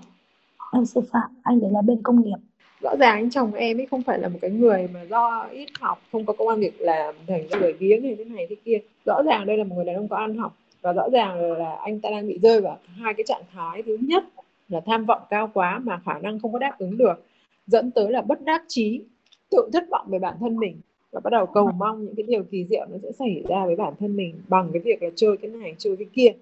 Anh 0.72 0.86
sư 0.86 1.00
phạm 1.12 1.30
anh 1.42 1.60
đấy 1.60 1.70
là 1.74 1.82
bên 1.82 2.02
công 2.02 2.22
nghiệp. 2.22 2.36
Rõ 2.80 2.96
ràng 2.96 3.16
anh 3.16 3.30
chồng 3.30 3.52
em 3.52 3.80
ấy 3.80 3.86
không 3.86 4.02
phải 4.02 4.18
là 4.18 4.28
một 4.28 4.38
cái 4.42 4.50
người 4.50 4.88
mà 4.94 5.02
do 5.02 5.46
ít 5.50 5.68
học 5.80 5.98
không 6.12 6.26
có 6.26 6.32
công 6.32 6.48
an 6.48 6.60
việc 6.60 6.80
làm 6.80 7.14
thành 7.26 7.48
ra 7.48 7.58
lười 7.58 7.72
biếng 7.72 8.02
như 8.02 8.14
thế 8.18 8.24
này 8.24 8.46
thế 8.50 8.56
kia. 8.64 8.78
Rõ 9.06 9.22
ràng 9.22 9.46
đây 9.46 9.56
là 9.56 9.64
một 9.64 9.74
người 9.76 9.84
đàn 9.84 9.96
ông 9.96 10.08
có 10.08 10.16
ăn 10.16 10.38
học 10.38 10.56
và 10.82 10.92
rõ 10.92 11.08
ràng 11.12 11.52
là 11.52 11.74
anh 11.74 12.00
ta 12.00 12.10
đang 12.10 12.28
bị 12.28 12.38
rơi 12.38 12.60
vào 12.60 12.78
hai 13.02 13.14
cái 13.14 13.24
trạng 13.26 13.42
thái. 13.54 13.82
Thứ 13.82 13.96
nhất 14.00 14.24
là 14.68 14.80
tham 14.86 15.04
vọng 15.04 15.22
cao 15.30 15.50
quá 15.54 15.80
mà 15.84 16.00
khả 16.06 16.18
năng 16.18 16.40
không 16.40 16.52
có 16.52 16.58
đáp 16.58 16.78
ứng 16.78 16.98
được 16.98 17.24
dẫn 17.66 17.90
tới 17.90 18.10
là 18.10 18.22
bất 18.22 18.42
đắc 18.42 18.64
chí, 18.68 19.00
tự 19.50 19.70
thất 19.72 19.84
vọng 19.90 20.06
về 20.10 20.18
bản 20.18 20.34
thân 20.40 20.56
mình 20.56 20.76
và 21.12 21.20
bắt 21.20 21.30
đầu 21.30 21.46
cầu 21.46 21.70
mong 21.76 22.04
những 22.04 22.14
cái 22.14 22.24
điều 22.28 22.42
kỳ 22.42 22.64
diệu 22.64 22.86
nó 22.90 22.98
sẽ 23.02 23.12
xảy 23.12 23.44
ra 23.48 23.66
với 23.66 23.76
bản 23.76 23.92
thân 24.00 24.16
mình 24.16 24.34
bằng 24.48 24.70
cái 24.72 24.80
việc 24.80 25.02
là 25.02 25.10
chơi 25.16 25.36
cái 25.36 25.50
này, 25.50 25.74
chơi 25.78 25.96
cái 25.96 26.06
kia. 26.12 26.32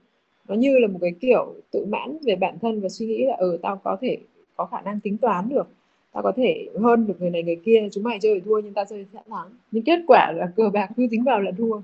Nó 0.48 0.54
như 0.54 0.78
là 0.78 0.88
một 0.88 0.98
cái 1.02 1.12
kiểu 1.20 1.54
tự 1.70 1.84
mãn 1.84 2.18
về 2.22 2.36
bản 2.36 2.58
thân 2.62 2.80
và 2.80 2.88
suy 2.88 3.06
nghĩ 3.06 3.26
là 3.26 3.36
ừ 3.36 3.58
tao 3.62 3.80
có 3.84 3.96
thể 4.00 4.18
có 4.56 4.66
khả 4.66 4.80
năng 4.80 5.00
tính 5.00 5.18
toán 5.18 5.48
được, 5.48 5.68
tao 6.12 6.22
có 6.22 6.32
thể 6.36 6.68
hơn 6.80 7.06
được 7.06 7.14
người 7.20 7.30
này 7.30 7.42
người 7.42 7.56
kia, 7.64 7.88
chúng 7.92 8.04
mày 8.04 8.18
chơi 8.20 8.40
thua 8.40 8.60
nhưng 8.60 8.72
tao 8.72 8.84
chơi 8.84 9.06
sẽ 9.12 9.18
thắng. 9.28 9.48
Nhưng 9.70 9.84
kết 9.84 9.98
quả 10.06 10.32
là 10.36 10.52
cờ 10.56 10.70
bạc 10.72 10.90
cứ 10.96 11.06
tính 11.10 11.24
vào 11.24 11.40
là 11.40 11.50
thua. 11.58 11.80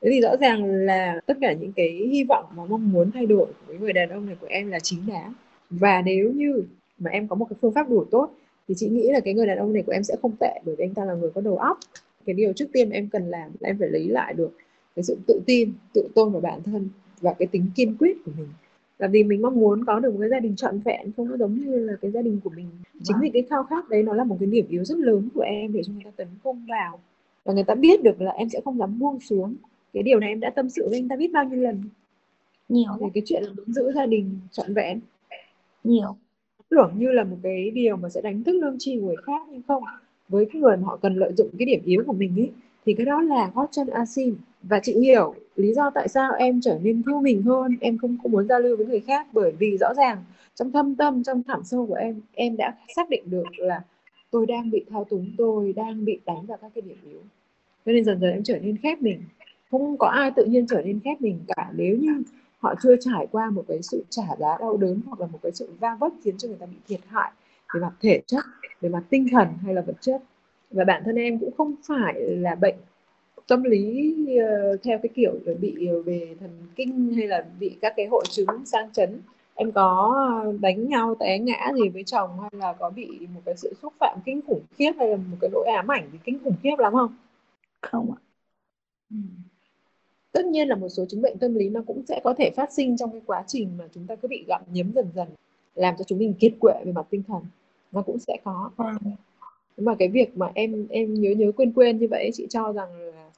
Thế 0.00 0.10
thì 0.12 0.20
rõ 0.20 0.36
ràng 0.40 0.64
là 0.64 1.20
tất 1.26 1.34
cả 1.40 1.52
những 1.52 1.72
cái 1.72 2.08
hy 2.12 2.24
vọng 2.24 2.44
mà 2.56 2.64
mong 2.64 2.92
muốn 2.92 3.10
thay 3.10 3.26
đổi 3.26 3.46
của 3.66 3.74
người 3.80 3.92
đàn 3.92 4.08
ông 4.08 4.26
này 4.26 4.36
của 4.40 4.46
em 4.46 4.70
là 4.70 4.80
chính 4.80 4.98
đáng. 5.06 5.32
Và 5.70 6.02
nếu 6.02 6.32
như 6.32 6.64
mà 6.98 7.10
em 7.10 7.28
có 7.28 7.36
một 7.36 7.46
cái 7.50 7.56
phương 7.60 7.74
pháp 7.74 7.90
đủ 7.90 8.04
tốt 8.10 8.30
thì 8.68 8.74
chị 8.76 8.88
nghĩ 8.88 9.10
là 9.12 9.20
cái 9.20 9.34
người 9.34 9.46
đàn 9.46 9.58
ông 9.58 9.72
này 9.72 9.82
của 9.82 9.92
em 9.92 10.02
sẽ 10.02 10.16
không 10.22 10.36
tệ 10.40 10.60
bởi 10.64 10.74
vì 10.78 10.84
anh 10.84 10.94
ta 10.94 11.04
là 11.04 11.14
người 11.14 11.30
có 11.34 11.40
đầu 11.40 11.56
óc. 11.56 11.78
Cái 12.26 12.34
điều 12.34 12.52
trước 12.52 12.66
tiên 12.72 12.90
em 12.90 13.08
cần 13.08 13.30
làm 13.30 13.50
là 13.60 13.68
em 13.68 13.78
phải 13.78 13.88
lấy 13.88 14.08
lại 14.08 14.34
được 14.34 14.50
cái 14.96 15.02
sự 15.02 15.16
tự 15.26 15.40
tin 15.46 15.72
tự 15.92 16.08
tôn 16.14 16.32
vào 16.32 16.40
bản 16.40 16.62
thân 16.62 16.88
và 17.20 17.32
cái 17.32 17.46
tính 17.46 17.66
kiên 17.74 17.96
quyết 17.98 18.16
của 18.24 18.32
mình. 18.38 18.48
Là 18.98 19.08
vì 19.08 19.24
mình 19.24 19.42
mong 19.42 19.54
muốn 19.54 19.84
có 19.84 20.00
được 20.00 20.12
một 20.12 20.20
cái 20.20 20.28
gia 20.28 20.40
đình 20.40 20.56
trọn 20.56 20.78
vẹn 20.78 21.12
không 21.16 21.30
có 21.30 21.36
giống 21.36 21.54
như 21.54 21.78
là 21.78 21.92
cái 22.00 22.10
gia 22.10 22.22
đình 22.22 22.40
của 22.44 22.50
mình. 22.50 22.68
Chính 23.02 23.16
vì 23.20 23.30
cái 23.30 23.42
khao 23.50 23.64
khát 23.64 23.88
đấy 23.88 24.02
nó 24.02 24.14
là 24.14 24.24
một 24.24 24.36
cái 24.40 24.46
điểm 24.46 24.66
yếu 24.68 24.84
rất 24.84 24.98
lớn 24.98 25.28
của 25.34 25.40
em 25.40 25.72
để 25.72 25.82
cho 25.82 25.92
người 25.92 26.04
ta 26.04 26.10
tấn 26.16 26.28
công 26.42 26.66
vào. 26.68 27.00
Và 27.44 27.52
người 27.52 27.64
ta 27.64 27.74
biết 27.74 28.02
được 28.02 28.20
là 28.20 28.30
em 28.30 28.48
sẽ 28.48 28.60
không 28.64 28.78
dám 28.78 28.98
buông 28.98 29.20
xuống. 29.20 29.54
Cái 29.92 30.02
điều 30.02 30.20
này 30.20 30.28
em 30.28 30.40
đã 30.40 30.50
tâm 30.50 30.70
sự 30.70 30.88
với 30.88 30.98
anh 30.98 31.08
ta 31.08 31.16
biết 31.16 31.30
bao 31.32 31.44
nhiêu 31.44 31.60
lần. 31.60 31.82
Nhiều 32.68 32.90
về 33.00 33.06
cái 33.14 33.22
chuyện 33.26 33.42
là 33.42 33.52
muốn 33.56 33.72
giữ 33.72 33.92
gia 33.94 34.06
đình 34.06 34.38
trọn 34.50 34.74
vẹn. 34.74 35.00
Nhiều 35.84 36.16
tưởng 36.74 36.92
như 36.98 37.12
là 37.12 37.24
một 37.24 37.36
cái 37.42 37.70
điều 37.70 37.96
mà 37.96 38.08
sẽ 38.08 38.20
đánh 38.20 38.44
thức 38.44 38.52
lương 38.52 38.76
tri 38.78 38.98
của 39.00 39.06
người 39.06 39.16
khác, 39.16 39.46
nhưng 39.50 39.62
không. 39.68 39.84
Với 40.28 40.46
cái 40.52 40.62
người 40.62 40.76
mà 40.76 40.82
họ 40.86 40.96
cần 40.96 41.14
lợi 41.14 41.32
dụng 41.36 41.48
cái 41.58 41.66
điểm 41.66 41.80
yếu 41.84 42.02
của 42.06 42.12
mình 42.12 42.40
ấy 42.40 42.50
thì 42.86 42.94
cái 42.94 43.06
đó 43.06 43.22
là 43.22 43.50
gót 43.54 43.66
chân 43.70 43.86
asin. 43.86 44.34
Và 44.62 44.80
chị 44.82 45.00
hiểu 45.00 45.34
lý 45.56 45.74
do 45.74 45.90
tại 45.90 46.08
sao 46.08 46.32
em 46.32 46.60
trở 46.60 46.78
nên 46.82 47.02
thu 47.02 47.20
mình 47.20 47.42
hơn, 47.42 47.76
em 47.80 47.98
không 47.98 48.16
có 48.22 48.28
muốn 48.28 48.48
giao 48.48 48.60
lưu 48.60 48.76
với 48.76 48.86
người 48.86 49.00
khác, 49.00 49.26
bởi 49.32 49.52
vì 49.58 49.76
rõ 49.80 49.94
ràng 49.94 50.18
trong 50.54 50.72
thâm 50.72 50.94
tâm, 50.94 51.22
trong 51.22 51.42
thẳm 51.42 51.60
sâu 51.64 51.86
của 51.86 51.94
em 51.94 52.20
em 52.34 52.56
đã 52.56 52.74
xác 52.96 53.08
định 53.10 53.22
được 53.26 53.58
là 53.58 53.82
tôi 54.30 54.46
đang 54.46 54.70
bị 54.70 54.84
thao 54.90 55.04
túng, 55.04 55.30
tôi 55.38 55.72
đang 55.72 56.04
bị 56.04 56.20
đánh 56.26 56.46
vào 56.46 56.58
các 56.62 56.70
cái 56.74 56.82
điểm 56.82 56.96
yếu. 57.10 57.20
Cho 57.86 57.92
nên 57.92 58.04
dần 58.04 58.20
dần 58.20 58.30
em 58.30 58.42
trở 58.42 58.58
nên 58.58 58.76
khép 58.76 59.02
mình. 59.02 59.20
Không 59.70 59.98
có 59.98 60.06
ai 60.06 60.30
tự 60.30 60.44
nhiên 60.44 60.66
trở 60.66 60.82
nên 60.82 61.00
khép 61.04 61.20
mình 61.20 61.38
cả. 61.48 61.70
Nếu 61.76 61.96
như 61.96 62.22
họ 62.64 62.74
chưa 62.82 62.96
trải 63.00 63.26
qua 63.32 63.50
một 63.50 63.64
cái 63.68 63.82
sự 63.82 64.04
trả 64.10 64.22
giá 64.38 64.58
đau 64.60 64.76
đớn 64.76 65.00
hoặc 65.06 65.20
là 65.20 65.26
một 65.26 65.38
cái 65.42 65.52
sự 65.52 65.68
va 65.80 65.96
vấp 66.00 66.12
khiến 66.24 66.38
cho 66.38 66.48
người 66.48 66.56
ta 66.60 66.66
bị 66.66 66.76
thiệt 66.88 67.00
hại 67.08 67.32
về 67.74 67.80
mặt 67.80 67.92
thể 68.00 68.22
chất 68.26 68.44
về 68.80 68.88
mặt 68.88 69.02
tinh 69.10 69.26
thần 69.32 69.48
hay 69.64 69.74
là 69.74 69.82
vật 69.82 69.96
chất. 70.00 70.22
Và 70.70 70.84
bản 70.84 71.02
thân 71.04 71.16
em 71.16 71.38
cũng 71.38 71.50
không 71.56 71.74
phải 71.88 72.20
là 72.20 72.54
bệnh 72.54 72.74
tâm 73.46 73.62
lý 73.62 74.16
uh, 74.22 74.82
theo 74.82 74.98
cái 75.02 75.10
kiểu 75.14 75.32
bị 75.60 75.88
về 76.04 76.34
thần 76.40 76.50
kinh 76.76 77.14
hay 77.16 77.26
là 77.26 77.44
bị 77.60 77.76
các 77.80 77.92
cái 77.96 78.06
hội 78.06 78.24
chứng 78.30 78.66
sang 78.66 78.92
chấn. 78.92 79.20
Em 79.54 79.72
có 79.72 80.14
đánh 80.60 80.88
nhau 80.88 81.14
té 81.20 81.38
ngã 81.38 81.72
gì 81.74 81.88
với 81.88 82.02
chồng 82.04 82.40
hay 82.40 82.50
là 82.52 82.72
có 82.72 82.90
bị 82.90 83.26
một 83.34 83.40
cái 83.44 83.56
sự 83.56 83.74
xúc 83.82 83.92
phạm 84.00 84.18
kinh 84.24 84.40
khủng 84.46 84.62
khiếp 84.76 84.92
hay 84.98 85.08
là 85.08 85.16
một 85.16 85.36
cái 85.40 85.50
nỗi 85.52 85.66
ám 85.76 85.90
ảnh 85.90 86.08
gì 86.12 86.18
kinh 86.24 86.38
khủng 86.44 86.56
khiếp 86.62 86.76
lắm 86.78 86.92
không? 86.92 87.16
Không 87.82 88.12
ạ. 88.12 88.18
Ừ. 89.10 89.16
tất 90.34 90.46
nhiên 90.46 90.68
là 90.68 90.76
một 90.76 90.88
số 90.88 91.04
chứng 91.04 91.22
bệnh 91.22 91.38
tâm 91.38 91.54
lý 91.54 91.68
nó 91.68 91.82
cũng 91.86 92.02
sẽ 92.08 92.20
có 92.24 92.34
thể 92.38 92.50
phát 92.56 92.72
sinh 92.72 92.96
trong 92.96 93.10
cái 93.12 93.20
quá 93.26 93.44
trình 93.46 93.70
mà 93.78 93.88
chúng 93.94 94.06
ta 94.06 94.16
cứ 94.16 94.28
bị 94.28 94.44
gặm 94.48 94.62
nhấm 94.72 94.92
dần 94.94 95.06
dần 95.14 95.28
làm 95.74 95.94
cho 95.98 96.04
chúng 96.04 96.18
mình 96.18 96.34
kiệt 96.34 96.52
quệ 96.60 96.82
về 96.84 96.92
mặt 96.92 97.06
tinh 97.10 97.22
thần. 97.28 97.42
Nó 97.92 98.02
cũng 98.02 98.18
sẽ 98.18 98.36
có. 98.44 98.70
Vâng. 98.76 98.96
Nhưng 99.76 99.84
mà 99.84 99.94
cái 99.98 100.08
việc 100.08 100.36
mà 100.36 100.50
em 100.54 100.86
em 100.90 101.14
nhớ 101.14 101.30
nhớ 101.30 101.52
quên 101.56 101.72
quên 101.72 101.98
như 101.98 102.06
vậy 102.10 102.30
chị 102.34 102.46
cho 102.50 102.72
rằng 102.72 103.00
là 103.00 103.30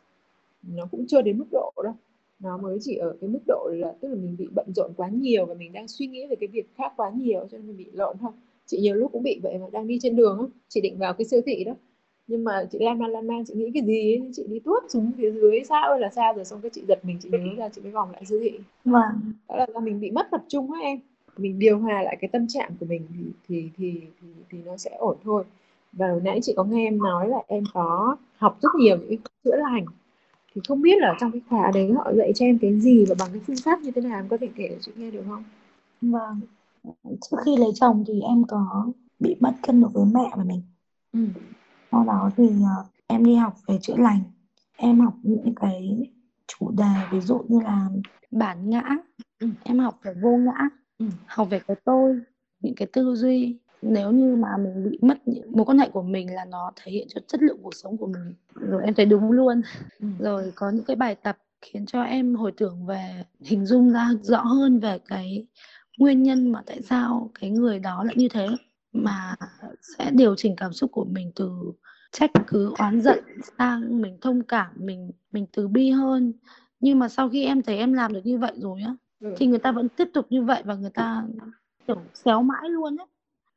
nó 0.63 0.87
cũng 0.91 1.07
chưa 1.07 1.23
đến 1.23 1.39
mức 1.39 1.47
độ 1.53 1.73
đâu. 1.85 1.95
Nó 2.41 2.57
mới 2.57 2.79
chỉ 2.81 2.97
ở 2.97 3.17
cái 3.21 3.31
mức 3.31 3.41
độ 3.47 3.71
là 3.73 3.93
tức 4.01 4.09
là 4.09 4.15
mình 4.15 4.37
bị 4.39 4.47
bận 4.55 4.67
rộn 4.77 4.93
quá 4.97 5.09
nhiều 5.09 5.47
và 5.47 5.55
mình 5.55 5.73
đang 5.73 5.89
suy 5.89 6.07
nghĩ 6.07 6.27
về 6.27 6.37
cái 6.41 6.47
việc 6.47 6.67
khác 6.77 6.93
quá 6.97 7.11
nhiều 7.15 7.41
cho 7.51 7.59
nên 7.59 7.67
mình 7.67 7.77
bị 7.77 7.87
lộn 7.93 8.17
thôi. 8.21 8.31
Chị 8.67 8.79
nhiều 8.81 8.95
lúc 8.95 9.13
cũng 9.13 9.23
bị 9.23 9.41
vậy 9.43 9.59
mà 9.59 9.67
đang 9.73 9.87
đi 9.87 9.99
trên 10.03 10.17
đường 10.17 10.39
á 10.39 10.47
chị 10.69 10.81
định 10.81 10.99
vào 10.99 11.15
cái 11.15 11.25
siêu 11.25 11.41
thị 11.47 11.65
đó 11.65 11.73
nhưng 12.27 12.45
mà 12.45 12.65
chị 12.71 12.79
lan 12.81 12.99
man 12.99 13.11
lan 13.11 13.27
man 13.27 13.45
chị 13.45 13.55
nghĩ 13.55 13.71
cái 13.75 13.83
gì 13.87 14.13
ấy, 14.13 14.31
chị 14.33 14.43
đi 14.49 14.59
tuốt 14.59 14.83
xuống 14.89 15.13
phía 15.17 15.31
dưới 15.31 15.65
xa 15.69 15.81
ơi? 15.81 16.01
Là 16.01 16.11
xa 16.11 16.33
rồi 16.33 16.45
xong 16.45 16.61
cái 16.61 16.71
chị 16.71 16.83
giật 16.89 17.05
mình 17.05 17.19
chị 17.23 17.29
nhớ 17.33 17.39
ra 17.57 17.69
chị 17.69 17.83
mới 17.83 17.93
vòng 17.93 18.11
lại 18.13 18.25
siêu 18.25 18.39
thị. 18.43 18.59
Vâng. 18.85 19.33
Đó 19.49 19.57
là 19.57 19.67
do 19.75 19.81
mình 19.81 20.01
bị 20.01 20.11
mất 20.11 20.27
tập 20.31 20.45
trung 20.49 20.73
á 20.73 20.81
em. 20.81 20.99
Mình 21.37 21.59
điều 21.59 21.79
hòa 21.79 22.03
lại 22.03 22.17
cái 22.21 22.29
tâm 22.33 22.47
trạng 22.49 22.71
của 22.81 22.87
mình 22.87 23.07
thì 23.15 23.25
thì 23.49 23.69
thì 23.77 24.01
thì, 24.21 24.29
thì 24.51 24.59
nó 24.67 24.77
sẽ 24.77 24.91
ổn 24.99 25.17
thôi. 25.25 25.45
Và 25.93 26.09
hồi 26.09 26.21
nãy 26.25 26.41
chị 26.43 26.53
có 26.57 26.65
nghe 26.65 26.87
em 26.87 26.99
nói 26.99 27.29
là 27.29 27.39
em 27.47 27.65
có 27.75 28.17
học 28.37 28.59
rất 28.63 28.69
nhiều 28.79 28.97
những 28.97 29.09
cái 29.09 29.19
chữa 29.45 29.57
lành. 29.57 29.85
Thì 30.55 30.61
không 30.69 30.83
biết 30.83 30.99
là 30.99 31.15
trong 31.21 31.33
cái 31.33 31.41
khóa 31.51 31.71
đấy 31.75 31.93
họ 31.97 32.13
dạy 32.15 32.33
cho 32.35 32.47
em 32.47 32.59
cái 32.59 32.81
gì 32.81 33.05
và 33.09 33.15
bằng 33.19 33.29
cái 33.33 33.41
phương 33.47 33.57
pháp 33.65 33.81
như 33.81 33.91
thế 33.91 34.01
nào? 34.01 34.19
Em 34.19 34.29
có 34.29 34.37
thể 34.37 34.49
kể 34.57 34.69
cho 34.69 34.77
chị 34.81 34.93
nghe 34.97 35.11
được 35.11 35.23
không? 35.29 35.45
Vâng. 36.01 36.41
Trước 37.05 37.37
khi 37.45 37.57
lấy 37.57 37.71
chồng 37.75 38.05
thì 38.07 38.21
em 38.21 38.45
có 38.49 38.87
bị 39.21 39.37
mất 39.41 39.53
cân 39.67 39.81
đối 39.81 39.91
với 39.91 40.05
mẹ 40.15 40.31
của 40.33 40.43
mình. 40.47 40.63
Ừ. 41.13 41.21
sau 41.93 42.05
đó 42.05 42.31
thì 42.37 42.45
ờ, 42.77 42.85
em 43.07 43.25
đi 43.25 43.35
học 43.35 43.55
về 43.69 43.79
chữa 43.83 43.97
lành 43.97 44.21
em 44.77 45.01
học 45.01 45.15
những 45.23 45.55
cái 45.55 46.11
chủ 46.47 46.71
đề 46.71 46.85
ví 47.13 47.21
dụ 47.21 47.45
như 47.49 47.61
là 47.61 47.89
bản 48.31 48.71
ngã 48.71 48.83
Ừ. 49.41 49.49
em 49.65 49.79
học 49.79 49.99
về 50.03 50.15
vô 50.23 50.37
ngã 50.37 50.69
Ừ. 50.99 51.07
học 51.27 51.49
về 51.51 51.59
cái 51.69 51.77
tôi 51.85 52.21
những 52.61 52.75
cái 52.75 52.89
tư 52.93 53.15
duy 53.15 53.59
nếu 53.83 54.11
như 54.13 54.37
mà 54.37 54.49
mình 54.57 54.91
bị 54.91 54.99
mất 55.03 55.29
những 55.29 55.53
mối 55.53 55.65
quan 55.65 55.79
hệ 55.79 55.89
của 55.91 56.03
mình 56.03 56.35
là 56.35 56.45
nó 56.45 56.73
thể 56.77 56.93
hiện 56.93 57.07
cho 57.11 57.21
chất 57.29 57.43
lượng 57.43 57.59
cuộc 57.63 57.75
sống 57.75 57.97
của 57.97 58.07
mình 58.07 58.35
rồi 58.55 58.83
em 58.85 58.95
thấy 58.95 59.07
đúng 59.07 59.31
luôn 59.33 59.61
Ừ. 60.01 60.07
rồi 60.19 60.53
có 60.55 60.71
những 60.71 60.85
cái 60.85 60.97
bài 60.97 61.15
tập 61.15 61.39
khiến 61.63 61.87
cho 61.87 62.03
em 62.03 62.35
hồi 62.35 62.53
tưởng 62.57 62.87
về 62.87 63.25
hình 63.41 63.67
dung 63.67 63.91
ra 63.91 64.11
rõ 64.23 64.41
hơn 64.43 64.81
về 64.81 64.99
cái 65.09 65.47
nguyên 65.99 66.23
nhân 66.23 66.53
mà 66.53 66.63
tại 66.67 66.83
sao 66.83 67.31
cái 67.41 67.51
người 67.51 67.79
đó 67.79 68.05
lại 68.05 68.15
như 68.19 68.29
thế 68.29 68.47
mà 69.05 69.35
sẽ 69.99 70.11
điều 70.11 70.35
chỉnh 70.37 70.57
cảm 70.57 70.73
xúc 70.73 70.91
của 70.93 71.05
mình 71.05 71.33
từ 71.35 71.51
trách 72.13 72.31
cứ 72.47 72.73
oán 72.79 73.01
giận 73.01 73.25
sang 73.59 74.01
mình 74.03 74.19
thông 74.21 74.43
cảm 74.43 74.71
mình 74.77 75.11
mình 75.33 75.47
từ 75.53 75.69
bi 75.69 75.91
hơn 75.91 76.33
nhưng 76.81 76.99
mà 76.99 77.09
sau 77.09 77.29
khi 77.31 77.45
em 77.45 77.63
thấy 77.63 77.77
em 77.77 77.93
làm 77.93 78.13
được 78.13 78.21
như 78.27 78.39
vậy 78.39 78.53
rồi 78.57 78.81
á 78.83 78.95
Ừ. 79.21 79.35
thì 79.37 79.47
người 79.47 79.59
ta 79.59 79.73
vẫn 79.73 79.89
tiếp 79.89 80.09
tục 80.15 80.27
như 80.31 80.43
vậy 80.43 80.63
và 80.65 80.75
người 80.75 80.91
ta 80.91 81.25
kiểu 81.87 81.97
xéo 82.15 82.43
mãi 82.43 82.69
luôn 82.71 82.97
ấy 82.97 83.07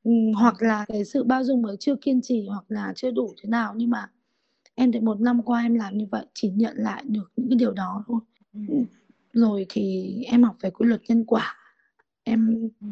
ừ, 0.04 0.12
hoặc 0.38 0.62
là 0.62 0.86
cái 0.88 1.06
sự 1.06 1.24
bao 1.24 1.44
dung 1.44 1.66
ấy 1.66 1.78
chưa 1.80 1.96
kiên 1.96 2.22
trì 2.22 2.48
hoặc 2.48 2.64
là 2.68 2.94
chưa 2.96 3.12
đủ 3.12 3.34
thế 3.42 3.50
nào 3.50 3.74
nhưng 3.78 3.90
mà 3.90 4.10
em 4.76 4.92
thấy 4.92 5.02
một 5.02 5.20
năm 5.22 5.42
qua 5.44 5.62
em 5.62 5.76
làm 5.76 5.98
như 5.98 6.06
vậy 6.12 6.26
chỉ 6.34 6.50
nhận 6.50 6.78
lại 6.78 7.04
được 7.08 7.32
những 7.36 7.50
cái 7.50 7.56
điều 7.58 7.72
đó 7.72 8.04
thôi 8.08 8.20
Ừ. 8.68 8.74
rồi 9.34 9.66
thì 9.70 10.14
em 10.28 10.44
học 10.44 10.56
về 10.62 10.70
quy 10.70 10.86
luật 10.88 11.02
nhân 11.08 11.26
quả 11.26 11.56
em 12.24 12.70
Ừ 12.82 12.88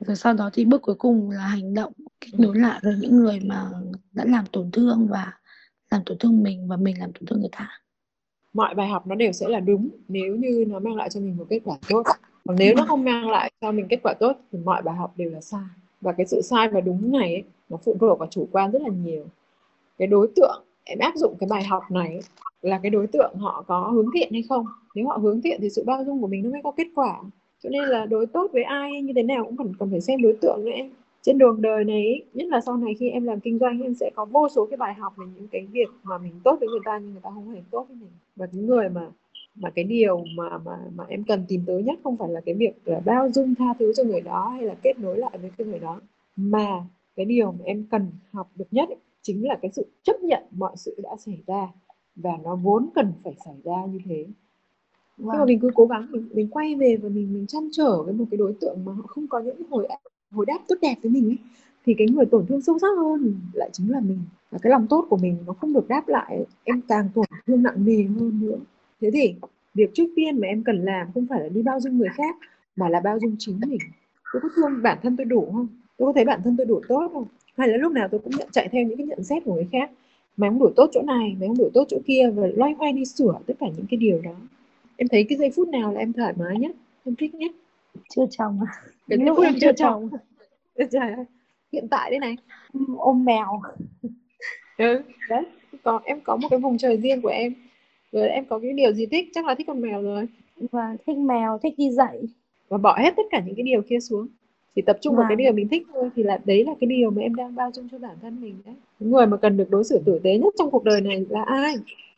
rồi 0.00 0.16
sau 0.16 0.34
đó 0.34 0.50
thì 0.52 0.64
bước 0.64 0.82
cuối 0.82 0.94
cùng 0.94 1.30
là 1.30 1.40
hành 1.40 1.74
động 1.74 1.92
kết 2.20 2.30
nối 2.38 2.58
lại 2.58 2.80
với 2.82 2.96
những 3.00 3.16
người 3.16 3.40
mà 3.40 3.70
đã 4.12 4.24
làm 4.26 4.44
tổn 4.52 4.70
thương 4.70 5.08
và 5.10 5.32
làm 5.90 6.02
tổn 6.06 6.18
thương 6.18 6.42
mình 6.42 6.68
và 6.68 6.76
mình 6.76 6.98
làm 6.98 7.12
tổn 7.12 7.26
thương 7.26 7.40
người 7.40 7.50
ta. 7.52 7.68
Mọi 8.52 8.74
bài 8.74 8.88
học 8.88 9.06
nó 9.06 9.14
đều 9.14 9.32
sẽ 9.32 9.48
là 9.48 9.60
đúng 9.60 9.88
nếu 10.08 10.36
như 10.36 10.64
nó 10.68 10.78
mang 10.78 10.96
lại 10.96 11.10
cho 11.10 11.20
mình 11.20 11.36
một 11.36 11.46
kết 11.48 11.60
quả 11.64 11.76
tốt. 11.88 12.02
Còn 12.44 12.56
nếu 12.58 12.74
nó 12.76 12.84
không 12.88 13.04
mang 13.04 13.30
lại 13.30 13.52
cho 13.60 13.72
mình 13.72 13.86
kết 13.88 14.00
quả 14.02 14.14
tốt 14.20 14.32
thì 14.52 14.58
mọi 14.64 14.82
bài 14.82 14.96
học 14.96 15.12
đều 15.16 15.30
là 15.30 15.40
sai. 15.40 15.64
Và 16.00 16.12
cái 16.12 16.26
sự 16.26 16.40
sai 16.42 16.68
và 16.68 16.80
đúng 16.80 17.12
này 17.12 17.34
ấy, 17.34 17.42
nó 17.68 17.76
phụ 17.84 17.96
thuộc 18.00 18.18
vào 18.18 18.28
chủ 18.30 18.48
quan 18.52 18.70
rất 18.70 18.82
là 18.82 18.88
nhiều. 18.88 19.26
Cái 19.98 20.08
đối 20.08 20.28
tượng 20.36 20.64
em 20.84 20.98
áp 20.98 21.12
dụng 21.16 21.36
cái 21.40 21.48
bài 21.48 21.64
học 21.64 21.82
này 21.90 22.20
là 22.62 22.80
cái 22.82 22.90
đối 22.90 23.06
tượng 23.06 23.34
họ 23.38 23.64
có 23.66 23.90
hướng 23.90 24.06
thiện 24.14 24.32
hay 24.32 24.42
không? 24.48 24.66
Nếu 24.94 25.08
họ 25.08 25.16
hướng 25.16 25.42
thiện 25.42 25.60
thì 25.62 25.70
sự 25.70 25.84
bao 25.86 26.04
dung 26.04 26.20
của 26.20 26.26
mình 26.26 26.42
nó 26.42 26.50
mới 26.50 26.60
có 26.64 26.70
kết 26.70 26.86
quả 26.94 27.22
cho 27.64 27.70
nên 27.70 27.88
là 27.88 28.06
đối 28.06 28.26
tốt 28.26 28.50
với 28.52 28.62
ai 28.62 28.90
hay 28.92 29.02
như 29.02 29.12
thế 29.16 29.22
nào 29.22 29.44
cũng 29.44 29.56
cần 29.56 29.72
cần 29.78 29.90
phải 29.90 30.00
xem 30.00 30.22
đối 30.22 30.36
tượng 30.40 30.64
nữa 30.64 30.70
em. 30.70 30.90
Trên 31.22 31.38
đường 31.38 31.62
đời 31.62 31.84
này 31.84 32.22
nhất 32.34 32.46
là 32.48 32.60
sau 32.60 32.76
này 32.76 32.94
khi 32.94 33.10
em 33.10 33.24
làm 33.24 33.40
kinh 33.40 33.58
doanh 33.58 33.80
em 33.80 33.94
sẽ 33.94 34.10
có 34.14 34.24
vô 34.24 34.48
số 34.48 34.66
cái 34.66 34.76
bài 34.76 34.94
học 34.94 35.12
về 35.16 35.26
những 35.36 35.48
cái 35.48 35.66
việc 35.72 35.88
mà 36.02 36.18
mình 36.18 36.32
tốt 36.44 36.56
với 36.60 36.68
người 36.68 36.80
ta 36.84 36.98
nhưng 36.98 37.12
người 37.12 37.20
ta 37.22 37.30
không 37.34 37.50
hề 37.50 37.60
tốt 37.70 37.86
với 37.88 37.96
mình. 38.00 38.10
Và 38.36 38.46
những 38.52 38.66
người 38.66 38.88
mà 38.88 39.08
mà 39.54 39.70
cái 39.70 39.84
điều 39.84 40.24
mà 40.36 40.58
mà 40.64 40.78
mà 40.94 41.04
em 41.08 41.24
cần 41.24 41.44
tìm 41.48 41.60
tới 41.66 41.82
nhất 41.82 41.98
không 42.04 42.16
phải 42.16 42.28
là 42.28 42.40
cái 42.40 42.54
việc 42.54 42.72
là 42.84 43.00
bao 43.04 43.30
dung 43.32 43.54
tha 43.54 43.74
thứ 43.78 43.92
cho 43.96 44.04
người 44.04 44.20
đó 44.20 44.48
hay 44.48 44.62
là 44.62 44.74
kết 44.82 44.98
nối 44.98 45.18
lại 45.18 45.38
với 45.40 45.50
cái 45.58 45.66
người 45.66 45.78
đó. 45.78 46.00
Mà 46.36 46.82
cái 47.16 47.26
điều 47.26 47.52
mà 47.52 47.64
em 47.64 47.84
cần 47.90 48.06
học 48.32 48.50
được 48.54 48.68
nhất 48.70 48.88
ấy, 48.88 48.98
chính 49.22 49.48
là 49.48 49.58
cái 49.62 49.70
sự 49.74 49.86
chấp 50.02 50.20
nhận 50.22 50.42
mọi 50.50 50.72
sự 50.76 50.96
đã 51.02 51.16
xảy 51.18 51.38
ra 51.46 51.68
và 52.16 52.30
nó 52.44 52.56
vốn 52.56 52.88
cần 52.94 53.12
phải 53.24 53.34
xảy 53.44 53.54
ra 53.64 53.86
như 53.88 53.98
thế 54.04 54.26
khi 55.18 55.24
mà 55.24 55.38
Vâng. 55.38 55.46
mình 55.46 55.60
cứ 55.60 55.70
cố 55.74 55.86
gắng 55.86 56.06
mình 56.10 56.28
mình 56.34 56.48
quay 56.48 56.74
về 56.74 56.96
và 57.02 57.08
mình 57.08 57.32
mình 57.34 57.46
chăn 57.46 57.68
trở 57.72 58.02
với 58.02 58.14
một 58.14 58.24
cái 58.30 58.38
đối 58.38 58.52
tượng 58.60 58.78
mà 58.84 58.92
họ 58.92 59.02
không 59.06 59.26
có 59.28 59.40
những 59.40 59.62
hồi 59.70 59.88
hồi 60.30 60.46
đáp 60.46 60.58
tốt 60.68 60.74
đẹp 60.82 60.94
với 61.02 61.10
mình 61.10 61.24
ấy, 61.30 61.38
thì 61.86 61.94
cái 61.98 62.06
người 62.06 62.26
tổn 62.26 62.46
thương 62.46 62.60
sâu 62.60 62.78
sắc 62.78 62.96
hơn 62.96 63.34
lại 63.52 63.70
chính 63.72 63.90
là 63.90 64.00
mình. 64.00 64.18
Và 64.50 64.58
cái 64.62 64.70
lòng 64.70 64.86
tốt 64.90 65.06
của 65.10 65.16
mình 65.16 65.36
nó 65.46 65.52
không 65.52 65.72
được 65.72 65.88
đáp 65.88 66.08
lại 66.08 66.44
em 66.64 66.80
càng 66.88 67.08
tổn 67.14 67.24
thương 67.46 67.62
nặng 67.62 67.84
nề 67.84 68.02
hơn 68.02 68.40
nữa. 68.42 68.56
Thế 69.00 69.10
thì 69.12 69.34
việc 69.74 69.90
trước 69.94 70.04
tiên 70.16 70.40
mà 70.40 70.48
em 70.48 70.62
cần 70.62 70.84
làm 70.84 71.06
không 71.14 71.26
phải 71.30 71.40
là 71.40 71.48
đi 71.48 71.62
bao 71.62 71.80
dung 71.80 71.98
người 71.98 72.08
khác 72.14 72.36
mà 72.76 72.88
là 72.88 73.00
bao 73.00 73.18
dung 73.20 73.36
chính 73.38 73.60
mình. 73.66 73.78
Tôi 74.32 74.40
có 74.42 74.48
thương 74.56 74.82
bản 74.82 74.98
thân 75.02 75.16
tôi 75.16 75.24
đủ 75.24 75.50
không? 75.52 75.66
Tôi 75.96 76.06
có 76.06 76.12
thấy 76.12 76.24
bản 76.24 76.40
thân 76.44 76.56
tôi 76.56 76.66
đủ 76.66 76.80
tốt 76.88 77.10
không? 77.12 77.24
Hay 77.56 77.68
là 77.68 77.76
lúc 77.76 77.92
nào 77.92 78.08
tôi 78.10 78.20
cũng 78.24 78.32
nhận 78.38 78.48
chạy 78.52 78.68
theo 78.72 78.84
những 78.84 78.96
cái 78.98 79.06
nhận 79.06 79.24
xét 79.24 79.44
của 79.44 79.54
người 79.54 79.68
khác? 79.72 79.90
Mày 80.36 80.50
không 80.50 80.58
đủ 80.58 80.70
tốt 80.76 80.90
chỗ 80.92 81.02
này 81.02 81.36
mày 81.40 81.48
không 81.48 81.58
đủ 81.58 81.70
tốt 81.74 81.84
chỗ 81.88 81.98
kia 82.06 82.30
và 82.34 82.46
loay 82.54 82.72
hoay 82.78 82.92
đi 82.92 83.04
sửa 83.04 83.34
tất 83.46 83.54
cả 83.60 83.66
những 83.76 83.86
cái 83.90 83.96
điều 83.98 84.20
đó 84.22 84.34
em 84.96 85.08
thấy 85.08 85.26
cái 85.28 85.38
giây 85.38 85.50
phút 85.56 85.68
nào 85.68 85.92
là 85.92 86.00
em 86.00 86.12
thoải 86.12 86.32
mái 86.36 86.58
nhất 86.58 86.72
em 87.04 87.14
thích 87.16 87.34
nhất? 87.34 87.52
Chưa 88.08 88.24
chồng 88.30 88.60
à 88.66 88.72
cái 89.08 89.18
lúc 89.18 89.38
em 89.42 89.54
chưa 89.60 89.72
chồng. 89.72 90.10
trời 90.90 91.12
ơi 91.16 91.24
hiện 91.74 91.88
tại 91.88 92.10
đây 92.10 92.18
này. 92.18 92.36
Ôm 92.98 93.24
mèo. 93.24 93.60
Ừ, 94.78 95.02
đấy. 95.28 95.42
còn 95.82 96.02
em 96.04 96.20
có 96.20 96.36
một 96.36 96.48
cái 96.50 96.58
vùng 96.58 96.78
trời 96.78 96.96
riêng 96.96 97.22
của 97.22 97.28
em. 97.28 97.54
Rồi 98.12 98.28
em 98.28 98.44
có 98.44 98.58
cái 98.58 98.72
điều 98.72 98.92
gì 98.92 99.06
thích? 99.06 99.28
Chắc 99.34 99.46
là 99.46 99.54
thích 99.54 99.66
con 99.66 99.80
mèo 99.80 100.02
rồi. 100.02 100.26
Và 100.72 100.96
thích 101.06 101.16
mèo 101.16 101.58
thích 101.62 101.74
đi 101.76 101.90
dạy. 101.90 102.22
Và 102.68 102.78
bỏ 102.78 102.98
hết 102.98 103.14
tất 103.16 103.22
cả 103.30 103.42
những 103.46 103.54
cái 103.54 103.62
điều 103.62 103.82
kia 103.82 104.00
xuống. 104.00 104.26
Chỉ 104.74 104.82
tập 104.82 104.98
trung 105.00 105.16
vào 105.16 105.26
cái 105.28 105.36
điều 105.36 105.52
mình 105.52 105.68
thích 105.68 105.86
thôi 105.92 106.10
thì 106.16 106.22
là 106.22 106.40
đấy 106.44 106.64
là 106.64 106.72
cái 106.80 106.88
điều 106.88 107.10
mà 107.10 107.22
em 107.22 107.34
đang 107.34 107.54
bao 107.54 107.70
dung 107.72 107.88
cho 107.92 107.98
bản 107.98 108.16
thân 108.22 108.40
mình 108.40 108.54
đấy. 108.64 108.74
Người 109.00 109.26
mà 109.26 109.36
cần 109.36 109.56
được 109.56 109.70
đối 109.70 109.84
xử 109.84 110.02
tử 110.06 110.20
tế 110.24 110.38
nhất 110.38 110.54
trong 110.58 110.70
cuộc 110.70 110.84
đời 110.84 111.00
này 111.00 111.26
là 111.28 111.42
ai? 111.42 111.74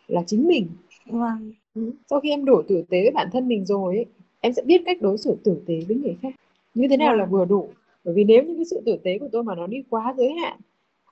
Là 0.09 0.23
chính 0.27 0.47
mình. 0.47 0.69
Vâng 1.07 1.53
Ừ. 1.77 1.91
sau 2.11 2.21
khi 2.21 2.31
em 2.31 2.45
đủ 2.45 2.62
tử 2.69 2.85
tế 2.89 3.03
với 3.03 3.11
bản 3.11 3.29
thân 3.33 3.49
mình 3.49 3.65
rồi 3.65 3.97
ấy, 3.97 4.07
em 4.41 4.53
sẽ 4.53 4.62
biết 4.62 4.83
cách 4.87 5.03
đối 5.03 5.19
xử 5.19 5.37
tử 5.45 5.62
tế 5.67 5.81
với 5.89 5.97
người 5.97 6.17
khác. 6.23 6.35
Như 6.75 6.89
thế 6.91 6.97
nào 6.97 7.17
là 7.17 7.25
Vâng. 7.25 7.33
vừa 7.33 7.45
đủ? 7.45 7.69
Bởi 8.05 8.15
vì 8.15 8.25
nếu 8.25 8.43
như 8.45 8.55
cái 8.57 8.65
sự 8.65 8.81
tử 8.87 8.97
tế 9.03 9.19
của 9.19 9.29
tôi 9.33 9.43
mà 9.45 9.55
nó 9.55 9.67
đi 9.67 9.83
quá 9.91 10.15
giới 10.17 10.33
hạn 10.33 10.59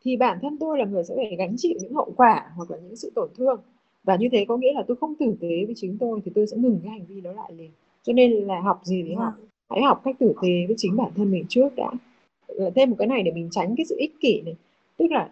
thì 0.02 0.16
bản 0.16 0.38
thân 0.42 0.56
tôi 0.58 0.78
là 0.78 0.84
người 0.84 1.04
sẽ 1.04 1.14
phải 1.16 1.36
gánh 1.38 1.54
chịu 1.58 1.74
những 1.80 1.94
hậu 1.94 2.12
quả 2.16 2.50
hoặc 2.56 2.70
là 2.70 2.78
những 2.78 2.96
sự 2.96 3.10
tổn 3.14 3.28
thương. 3.36 3.60
Và 4.04 4.16
như 4.16 4.28
thế 4.32 4.44
có 4.48 4.56
nghĩa 4.56 4.72
là 4.72 4.82
tôi 4.86 4.96
không 4.96 5.14
tử 5.14 5.34
tế 5.40 5.64
với 5.66 5.74
chính 5.76 5.98
tôi 6.00 6.20
thì 6.24 6.32
tôi 6.34 6.46
sẽ 6.46 6.56
ngừng 6.56 6.80
cái 6.82 6.90
hành 6.90 7.04
vi 7.08 7.20
đó 7.20 7.32
lại 7.32 7.52
liền. 7.58 7.70
Cho 8.02 8.12
nên 8.12 8.32
là 8.32 8.60
học 8.60 8.80
gì 8.84 9.02
thì 9.02 9.14
học. 9.14 9.32
Vâng 9.38 9.46
hãy 9.70 9.82
học 9.82 10.00
cách 10.04 10.16
tử 10.18 10.32
tế 10.42 10.66
với 10.66 10.74
chính 10.78 10.96
bản 10.96 11.10
thân 11.16 11.30
mình 11.30 11.44
trước 11.48 11.68
đã. 11.76 11.90
Thêm 12.74 12.90
một 12.90 12.96
cái 12.98 13.08
này 13.08 13.22
để 13.22 13.32
mình 13.32 13.48
tránh 13.50 13.74
cái 13.76 13.86
sự 13.86 13.96
ích 13.98 14.20
kỷ 14.20 14.40
này. 14.40 14.54
Tức 14.96 15.10
là 15.10 15.30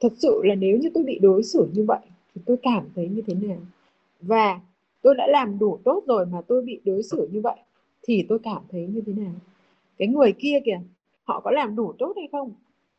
thật 0.00 0.12
sự 0.18 0.40
là 0.44 0.54
nếu 0.54 0.78
như 0.78 0.90
tôi 0.94 1.04
bị 1.04 1.18
đối 1.18 1.42
xử 1.42 1.68
như 1.72 1.84
vậy 1.84 1.98
thì 2.34 2.40
tôi 2.46 2.56
cảm 2.62 2.84
thấy 2.94 3.08
như 3.08 3.22
thế 3.26 3.34
nào 3.34 3.56
và 4.20 4.60
tôi 5.02 5.14
đã 5.14 5.26
làm 5.26 5.58
đủ 5.58 5.78
tốt 5.84 6.02
rồi 6.06 6.26
mà 6.26 6.40
tôi 6.46 6.62
bị 6.62 6.80
đối 6.84 7.02
xử 7.02 7.28
như 7.32 7.40
vậy 7.40 7.56
thì 8.02 8.26
tôi 8.28 8.38
cảm 8.38 8.62
thấy 8.70 8.86
như 8.86 9.00
thế 9.06 9.12
nào? 9.12 9.32
Cái 9.98 10.08
người 10.08 10.32
kia 10.38 10.60
kìa 10.64 10.80
họ 11.24 11.40
có 11.40 11.50
làm 11.50 11.76
đủ 11.76 11.92
tốt 11.98 12.12
hay 12.16 12.28
không 12.32 12.52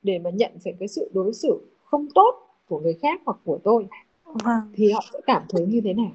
để 0.03 0.19
mà 0.19 0.29
nhận 0.29 0.51
phải 0.63 0.73
cái 0.79 0.87
sự 0.87 1.09
đối 1.13 1.33
xử 1.33 1.59
không 1.83 2.07
tốt 2.15 2.31
của 2.67 2.79
người 2.79 2.93
khác 3.01 3.21
hoặc 3.25 3.37
của 3.43 3.59
tôi? 3.63 3.87
Vâng. 4.23 4.61
Thì 4.73 4.91
họ 4.91 5.03
sẽ 5.13 5.19
cảm 5.25 5.43
thấy 5.49 5.65
như 5.65 5.81
thế 5.81 5.93
nào? 5.93 6.11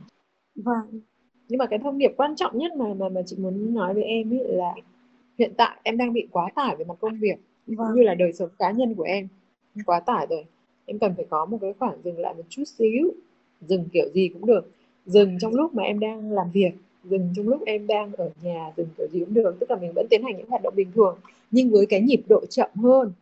Vâng. 0.54 1.00
Nhưng 1.48 1.58
mà 1.58 1.66
cái 1.66 1.78
thông 1.78 1.98
điệp 1.98 2.12
quan 2.16 2.36
trọng 2.36 2.58
nhất 2.58 2.72
mà 2.76 2.94
mà 2.94 3.08
mà 3.08 3.22
chị 3.26 3.36
muốn 3.38 3.74
nói 3.74 3.94
với 3.94 4.02
em 4.02 4.32
ấy 4.32 4.44
là 4.48 4.74
hiện 5.38 5.52
tại 5.56 5.80
em 5.82 5.96
đang 5.96 6.12
bị 6.12 6.26
quá 6.30 6.48
tải 6.54 6.76
về 6.76 6.84
mặt 6.84 6.94
công 7.00 7.18
việc 7.20 7.36
cũng 7.66 7.76
vâng. 7.76 7.94
như 7.94 8.02
là 8.02 8.14
đời 8.14 8.32
sống 8.32 8.48
cá 8.58 8.70
nhân 8.70 8.94
của 8.94 9.02
em. 9.02 9.28
Quá 9.86 10.00
tải 10.00 10.26
rồi. 10.30 10.44
Em 10.86 10.98
cần 10.98 11.14
phải 11.16 11.26
có 11.30 11.46
một 11.46 11.58
cái 11.60 11.72
khoảng 11.78 12.02
dừng 12.04 12.18
lại 12.18 12.34
một 12.34 12.42
chút 12.48 12.64
xíu 12.64 13.10
dừng 13.60 13.88
kiểu 13.92 14.08
gì 14.14 14.28
cũng 14.28 14.46
được 14.46 14.70
dừng 15.06 15.38
trong 15.40 15.54
lúc 15.54 15.74
mà 15.74 15.82
em 15.82 16.00
đang 16.00 16.32
làm 16.32 16.50
việc 16.52 16.72
dừng 17.04 17.28
trong 17.36 17.48
lúc 17.48 17.62
em 17.66 17.86
đang 17.86 18.12
ở 18.12 18.30
nhà 18.42 18.70
dừng 18.76 18.86
kiểu 18.98 19.06
gì 19.12 19.20
cũng 19.20 19.34
được 19.34 19.56
tức 19.60 19.70
là 19.70 19.76
mình 19.76 19.92
vẫn 19.94 20.06
tiến 20.10 20.22
hành 20.22 20.36
những 20.36 20.48
hoạt 20.48 20.62
động 20.62 20.74
bình 20.76 20.88
thường 20.94 21.18
nhưng 21.50 21.70
với 21.70 21.86
cái 21.86 22.00
nhịp 22.00 22.22
độ 22.28 22.46
chậm 22.46 22.70
hơn 22.74 23.12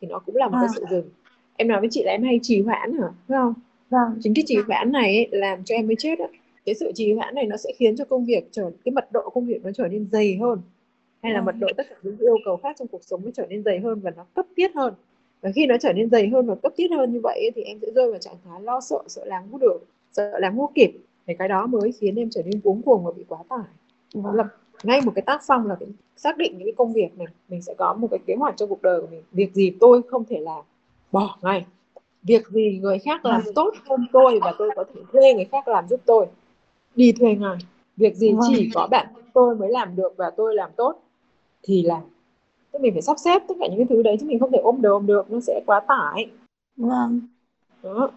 thì 0.00 0.08
nó 0.08 0.18
cũng 0.18 0.36
là 0.36 0.48
một 0.48 0.58
cái 0.60 0.68
Vâng. 0.68 0.76
sự 0.76 0.84
dừng. 0.90 1.10
Em 1.56 1.68
nói 1.68 1.80
với 1.80 1.88
chị 1.92 2.02
là 2.04 2.12
em 2.12 2.22
hay 2.22 2.40
trì 2.42 2.62
hoãn 2.62 2.92
hả? 2.92 3.08
Phải 3.28 3.38
không? 3.38 3.54
Vâng. 3.90 4.18
chính 4.22 4.34
cái 4.34 4.44
trì 4.46 4.56
hoãn 4.66 4.92
này 4.92 5.16
ấy, 5.16 5.28
làm 5.30 5.64
cho 5.64 5.74
em 5.74 5.86
mới 5.86 5.96
chết 5.98 6.18
á. 6.18 6.26
Cái 6.64 6.74
sự 6.74 6.92
trì 6.94 7.12
hoãn 7.12 7.34
này 7.34 7.46
nó 7.46 7.56
sẽ 7.56 7.72
khiến 7.76 7.96
cho 7.96 8.04
công 8.04 8.24
việc 8.24 8.48
trở 8.50 8.70
cái 8.84 8.92
mật 8.92 9.12
độ 9.12 9.30
công 9.30 9.46
việc 9.46 9.64
nó 9.64 9.70
trở 9.72 9.88
nên 9.88 10.06
dày 10.12 10.36
hơn. 10.36 10.58
Hay 11.22 11.32
là 11.32 11.38
Vâng. 11.38 11.44
mật 11.46 11.54
độ 11.60 11.68
tất 11.76 11.86
cả 11.90 11.96
những 12.02 12.18
yêu 12.18 12.36
cầu 12.44 12.56
khác 12.56 12.76
trong 12.78 12.88
cuộc 12.88 13.04
sống 13.04 13.20
nó 13.24 13.30
trở 13.34 13.46
nên 13.46 13.62
dày 13.62 13.78
hơn 13.80 14.00
và 14.00 14.10
nó 14.16 14.24
cấp 14.34 14.46
thiết 14.56 14.74
hơn. 14.74 14.94
Và 15.40 15.50
khi 15.54 15.66
nó 15.66 15.76
trở 15.80 15.92
nên 15.92 16.10
dày 16.10 16.28
hơn 16.28 16.46
và 16.46 16.54
cấp 16.54 16.72
thiết 16.76 16.88
hơn 16.90 17.12
như 17.12 17.20
vậy 17.22 17.38
ấy, 17.38 17.50
thì 17.54 17.62
em 17.62 17.78
sẽ 17.82 17.88
rơi 17.94 18.10
vào 18.10 18.20
trạng 18.20 18.36
thái 18.44 18.60
lo 18.62 18.80
sợ 18.80 18.98
sợ 19.08 19.24
làm 19.24 19.42
không 19.50 19.60
được 19.60 19.78
sợ 20.12 20.38
làm 20.38 20.58
không 20.58 20.72
kịp 20.74 20.92
thì 21.26 21.34
cái 21.34 21.48
đó 21.48 21.66
mới 21.66 21.92
khiến 21.92 22.16
em 22.16 22.30
trở 22.30 22.42
nên 22.42 22.60
cuống 22.60 22.82
cuồng 22.82 23.04
và 23.04 23.10
bị 23.16 23.24
quá 23.28 23.38
tải. 23.48 23.68
Đó 24.14 24.32
là 24.32 24.44
ngay 24.82 25.00
một 25.04 25.12
cái 25.14 25.22
tác 25.22 25.40
phong 25.46 25.66
là 25.66 25.76
xác 26.16 26.36
định 26.36 26.58
những 26.58 26.66
cái 26.66 26.74
công 26.76 26.92
việc 26.92 27.18
này 27.18 27.26
mình 27.48 27.62
sẽ 27.62 27.74
có 27.78 27.94
một 27.94 28.08
cái 28.10 28.20
kế 28.26 28.34
hoạch 28.34 28.56
cho 28.56 28.66
cuộc 28.66 28.82
đời 28.82 29.00
của 29.00 29.06
mình. 29.10 29.22
Việc 29.32 29.54
gì 29.54 29.72
tôi 29.80 30.02
không 30.08 30.24
thể 30.24 30.40
làm 30.40 30.64
bỏ 31.12 31.38
ngay. 31.42 31.66
Việc 32.22 32.48
gì 32.48 32.78
người 32.82 32.98
khác 32.98 33.24
làm 33.24 33.42
tốt 33.54 33.74
hơn 33.88 34.06
tôi 34.12 34.38
và 34.42 34.54
tôi 34.58 34.70
có 34.76 34.84
thể 34.94 35.00
thuê 35.12 35.34
người 35.34 35.44
khác 35.44 35.68
làm 35.68 35.88
giúp 35.88 36.00
tôi 36.04 36.26
đi 36.94 37.12
thuê 37.12 37.34
ngay. 37.34 37.56
Việc 37.96 38.14
gì 38.16 38.32
Vâng. 38.32 38.40
chỉ 38.48 38.70
có 38.74 38.88
bản 38.90 39.06
thân 39.14 39.24
tôi 39.34 39.56
mới 39.56 39.70
làm 39.70 39.96
được 39.96 40.14
và 40.16 40.30
tôi 40.30 40.54
làm 40.54 40.70
tốt 40.76 41.02
thì 41.62 41.82
làm. 41.82 42.02
Tức 42.72 42.82
mình 42.82 42.92
phải 42.92 43.02
sắp 43.02 43.16
xếp 43.18 43.42
tất 43.48 43.54
cả 43.60 43.66
những 43.66 43.76
cái 43.76 43.86
thứ 43.88 44.02
đấy 44.02 44.16
chứ 44.20 44.26
mình 44.26 44.38
không 44.38 44.52
thể 44.52 44.58
ôm 44.58 44.82
đồm 44.82 45.06
được 45.06 45.30
nó 45.30 45.40
sẽ 45.40 45.62
quá 45.66 45.80
tải. 45.80 46.30
Vâng. 46.76 47.20
đó 47.82 48.10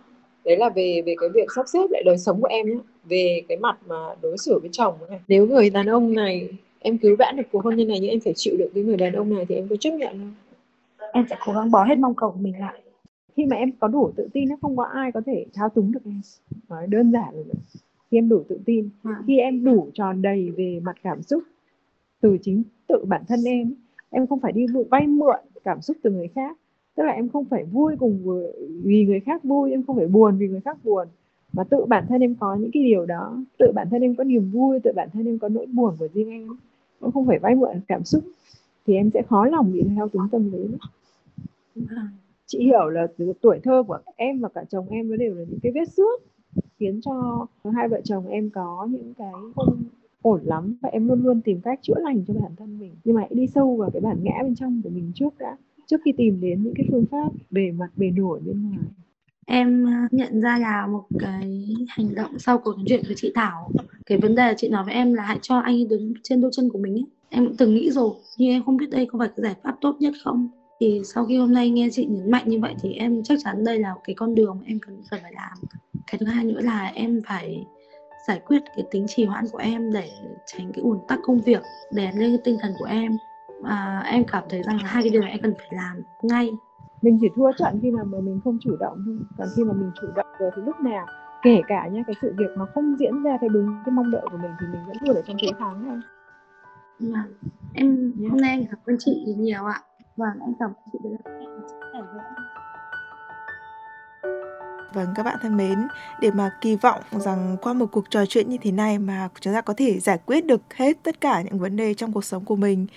đấy 0.47 0.57
là 0.57 0.69
về 0.69 1.01
về 1.05 1.15
cái 1.19 1.29
việc 1.33 1.47
sắp 1.55 1.65
xếp 1.67 1.87
lại 1.89 2.03
đời 2.05 2.17
sống 2.17 2.41
của 2.41 2.47
em 2.47 2.65
nhé 2.69 2.79
về 3.09 3.41
cái 3.47 3.57
mặt 3.57 3.77
mà 3.87 3.95
đối 4.21 4.37
xử 4.37 4.59
với 4.59 4.69
chồng 4.73 4.93
này 5.09 5.19
nếu 5.27 5.47
người 5.47 5.69
đàn 5.69 5.85
ông 5.87 6.13
này 6.13 6.49
em 6.79 6.97
cứu 6.97 7.15
vãn 7.19 7.35
được 7.35 7.43
cuộc 7.51 7.63
hôn 7.63 7.75
nhân 7.75 7.87
này 7.87 7.99
nhưng 8.01 8.09
em 8.09 8.19
phải 8.19 8.33
chịu 8.35 8.55
đựng 8.59 8.71
cái 8.75 8.83
người 8.83 8.97
đàn 8.97 9.13
ông 9.13 9.33
này 9.35 9.45
thì 9.49 9.55
em 9.55 9.67
có 9.69 9.75
chấp 9.75 9.91
nhận 9.91 10.11
không 10.19 10.33
Em 11.13 11.25
sẽ 11.29 11.35
cố 11.45 11.53
gắng 11.53 11.71
bỏ 11.71 11.83
hết 11.83 11.97
mong 11.99 12.15
cầu 12.15 12.31
của 12.31 12.39
mình 12.39 12.59
lại. 12.59 12.81
khi 13.37 13.45
mà 13.45 13.55
em 13.55 13.71
có 13.79 13.87
đủ 13.87 14.11
tự 14.15 14.27
tin 14.33 14.49
nó 14.49 14.55
không 14.61 14.77
có 14.77 14.83
ai 14.83 15.11
có 15.11 15.21
thể 15.25 15.45
thao 15.53 15.69
túng 15.69 15.91
được 15.91 15.99
em 16.05 16.21
nói 16.69 16.87
đơn 16.87 17.11
giản 17.11 17.35
là 17.35 17.41
vậy. 17.47 17.55
khi 18.11 18.17
em 18.17 18.29
đủ 18.29 18.43
tự 18.49 18.59
tin 18.65 18.89
Vâng. 19.03 19.13
khi 19.27 19.37
em 19.39 19.63
đủ 19.63 19.89
tròn 19.93 20.21
đầy 20.21 20.49
về 20.57 20.79
mặt 20.83 20.95
cảm 21.03 21.21
xúc 21.23 21.43
từ 22.21 22.37
chính 22.41 22.63
tự 22.87 23.05
bản 23.05 23.21
thân 23.27 23.43
em 23.43 23.73
em 24.09 24.27
không 24.27 24.39
phải 24.39 24.51
đi 24.51 24.67
vụ- 24.73 24.87
vay 24.91 25.07
mượn 25.07 25.39
cảm 25.63 25.81
xúc 25.81 25.97
từ 26.03 26.09
người 26.11 26.27
khác 26.35 26.57
tức 26.97 27.03
là 27.03 27.11
em 27.11 27.29
không 27.29 27.45
phải 27.45 27.63
vui 27.63 27.95
cùng 27.99 28.41
vì 28.83 29.05
người 29.05 29.19
khác 29.19 29.43
vui, 29.43 29.71
em 29.71 29.83
không 29.83 29.95
phải 29.95 30.07
buồn 30.07 30.37
vì 30.37 30.47
người 30.47 30.61
khác 30.61 30.77
buồn. 30.83 31.07
Mà 31.53 31.63
tự 31.63 31.85
bản 31.85 32.05
thân 32.09 32.21
em 32.21 32.35
có 32.39 32.55
những 32.55 32.71
cái 32.73 32.83
điều 32.83 33.05
đó. 33.05 33.43
Tự 33.59 33.71
bản 33.75 33.87
thân 33.91 34.01
em 34.01 34.15
có 34.15 34.23
niềm 34.23 34.51
vui, 34.51 34.79
tự 34.79 34.91
bản 34.95 35.09
thân 35.13 35.25
em 35.25 35.39
có 35.39 35.49
nỗi 35.49 35.65
buồn 35.65 35.95
của 35.99 36.07
riêng 36.13 36.29
em. 36.29 36.47
Cũng 36.99 37.11
không 37.11 37.25
phải 37.25 37.39
vay 37.39 37.55
mượn 37.55 37.81
cảm 37.87 38.03
xúc. 38.03 38.23
Thì 38.87 38.95
em 38.95 39.09
sẽ 39.13 39.21
khó 39.29 39.45
lòng 39.45 39.73
bị 39.73 39.83
theo 39.95 40.07
túng 40.07 40.27
tâm 40.31 40.51
lý. 40.51 40.67
Chị 42.45 42.59
hiểu 42.59 42.89
là 42.89 43.07
từ 43.17 43.33
tuổi 43.41 43.59
thơ 43.63 43.83
của 43.87 43.97
em 44.15 44.39
và 44.39 44.49
cả 44.49 44.63
chồng 44.69 44.89
em 44.89 45.09
nó 45.09 45.15
đều 45.15 45.35
là 45.35 45.43
những 45.49 45.59
cái 45.63 45.71
vết 45.71 45.89
xước 45.89 46.21
khiến 46.79 47.01
cho 47.01 47.47
hai 47.75 47.87
vợ 47.87 48.01
chồng 48.03 48.27
em 48.27 48.49
có 48.49 48.87
những 48.91 49.13
cái 49.17 49.31
không 49.55 49.83
ổn 50.21 50.41
lắm 50.43 50.75
và 50.81 50.89
em 50.89 51.07
luôn 51.07 51.23
luôn 51.23 51.41
tìm 51.41 51.61
cách 51.61 51.79
chữa 51.81 51.99
lành 52.01 52.23
cho 52.27 52.33
bản 52.33 52.51
thân 52.57 52.79
mình. 52.79 52.91
Nhưng 53.03 53.15
mà 53.15 53.21
hãy 53.21 53.31
đi 53.33 53.47
sâu 53.47 53.75
vào 53.75 53.89
cái 53.93 54.01
bản 54.01 54.17
ngã 54.21 54.43
bên 54.43 54.55
trong 54.55 54.81
của 54.83 54.89
mình 54.89 55.11
trước 55.15 55.37
đã 55.39 55.57
trước 55.87 55.97
khi 56.05 56.11
tìm 56.17 56.41
đến 56.41 56.63
những 56.63 56.73
cái 56.75 56.85
phương 56.91 57.05
pháp 57.11 57.29
bề 57.49 57.71
mặt, 57.71 57.87
bề 57.95 58.11
nổi 58.11 58.39
bên 58.45 58.63
ngoài? 58.63 58.77
Em 59.45 59.85
ờ, 59.85 59.91
nhận 60.11 60.41
ra 60.41 60.57
là 60.57 60.87
một 60.87 61.03
cái 61.19 61.75
hành 61.87 62.15
động 62.15 62.39
sau 62.39 62.57
cuộc 62.57 62.77
nói 62.77 62.85
chuyện 62.87 63.03
với 63.05 63.15
chị 63.17 63.31
Thảo, 63.35 63.71
Cái 64.05 64.17
vấn 64.17 64.35
đề 64.35 64.53
chị 64.57 64.69
nói 64.69 64.83
với 64.83 64.93
em 64.93 65.13
là 65.13 65.23
hãy 65.23 65.39
cho 65.41 65.57
anh 65.57 65.75
ấy 65.75 65.85
đứng 65.89 66.13
trên 66.23 66.41
đôi 66.41 66.51
chân 66.53 66.69
của 66.69 66.79
mình 66.79 66.93
ấy. 66.93 67.05
Em 67.29 67.47
cũng 67.47 67.57
từng 67.57 67.75
nghĩ 67.75 67.91
rồi, 67.91 68.11
Nhưng 68.37 68.49
em 68.49 68.63
không 68.63 68.77
biết 68.77 68.89
đây 68.89 69.05
có 69.05 69.19
phải 69.19 69.27
cái 69.27 69.43
giải 69.43 69.55
pháp 69.63 69.75
tốt 69.81 69.95
nhất 69.99 70.13
không. 70.23 70.49
Thì 70.79 71.01
sau 71.05 71.25
khi 71.25 71.37
hôm 71.37 71.53
nay 71.53 71.69
nghe 71.69 71.89
chị 71.91 72.05
nhấn 72.05 72.31
mạnh 72.31 72.43
như 72.49 72.59
vậy 72.59 72.75
Thì 72.81 72.93
em 72.93 73.23
chắc 73.23 73.39
chắn 73.43 73.63
đây 73.63 73.79
là 73.79 73.93
cái 74.03 74.15
con 74.15 74.35
đường 74.35 74.57
mà 74.59 74.65
em 74.67 74.79
cần 74.79 75.01
cần 75.09 75.19
phải 75.21 75.33
làm. 75.35 75.57
Cái 76.07 76.19
thứ 76.19 76.25
hai 76.25 76.45
nữa 76.45 76.61
là 76.61 76.91
em 76.95 77.21
phải 77.27 77.65
giải 78.27 78.41
quyết 78.47 78.61
cái 78.75 78.85
tính 78.91 79.05
trì 79.07 79.25
hoãn 79.25 79.45
của 79.51 79.57
em 79.57 79.93
Để 79.93 80.09
tránh 80.45 80.71
cái 80.73 80.81
ủn 80.81 80.97
tắc 81.07 81.19
công 81.23 81.41
việc 81.41 81.61
Để 81.91 82.11
lên 82.15 82.29
cái 82.29 82.39
tinh 82.43 82.57
thần 82.61 82.71
của 82.79 82.85
em. 82.85 83.11
Và 83.61 84.03
em 84.05 84.23
cảm 84.31 84.43
thấy 84.49 84.63
rằng 84.63 84.77
hai 84.77 85.03
cái 85.03 85.09
điều 85.09 85.21
này 85.21 85.31
em 85.31 85.39
cần 85.41 85.53
phải 85.57 85.67
làm 85.71 86.01
ngay 86.21 86.51
mình 87.01 87.17
chỉ 87.21 87.27
thua 87.35 87.51
trận 87.57 87.79
khi 87.81 87.91
mà 87.91 88.03
mình 88.03 88.39
không 88.43 88.57
chủ 88.61 88.75
động 88.79 89.03
thôi 89.05 89.17
còn 89.37 89.47
khi 89.55 89.63
mà 89.63 89.73
mình 89.73 89.91
chủ 90.01 90.07
động 90.15 90.27
rồi 90.39 90.51
thì 90.55 90.61
lúc 90.65 90.79
nào 90.79 91.05
kể 91.43 91.61
cả 91.67 91.87
nhá 91.87 92.03
cái 92.07 92.15
sự 92.21 92.33
việc 92.37 92.57
nó 92.57 92.67
không 92.73 92.95
diễn 92.99 93.23
ra 93.23 93.37
theo 93.41 93.49
đúng 93.49 93.75
cái 93.85 93.93
mong 93.93 94.11
đợi 94.11 94.21
của 94.31 94.37
mình 94.37 94.51
thì 94.59 94.67
mình 94.71 94.81
vẫn 94.87 94.97
luôn 95.01 95.15
ở 95.15 95.21
trong 95.27 95.37
thế 95.41 95.47
thắng 95.59 95.83
thôi 95.85 95.99
Vâng. 96.99 97.33
Em 97.73 98.13
Nhé. 98.17 98.29
hôm 98.29 98.41
nay 98.41 98.51
em 98.51 98.65
cảm 98.69 98.79
ơn 98.85 98.95
chị 98.99 99.35
nhiều 99.37 99.65
ạ. 99.65 99.81
Vâng, 100.17 100.39
em 100.41 100.53
cảm 100.59 100.69
ơn 100.69 100.75
chị 100.91 100.99
đã 101.23 101.31
Vâng 104.93 105.07
các 105.15 105.23
bạn 105.23 105.37
thân 105.41 105.57
mến, 105.57 105.87
để 106.21 106.31
mà 106.31 106.51
kỳ 106.61 106.75
vọng 106.75 107.01
rằng 107.11 107.57
qua 107.61 107.73
một 107.73 107.85
cuộc 107.91 108.09
trò 108.09 108.25
chuyện 108.25 108.49
như 108.49 108.57
thế 108.61 108.71
này 108.71 108.99
mà 108.99 109.29
chúng 109.41 109.53
ta 109.53 109.61
có 109.61 109.73
thể 109.77 109.99
giải 109.99 110.19
quyết 110.25 110.45
được 110.45 110.61
hết 110.75 110.97
tất 111.03 111.21
cả 111.21 111.41
những 111.41 111.59
vấn 111.59 111.75
đề 111.75 111.93
trong 111.93 112.13
cuộc 112.13 112.25
sống 112.25 112.45
của 112.45 112.55
mình 112.55 112.87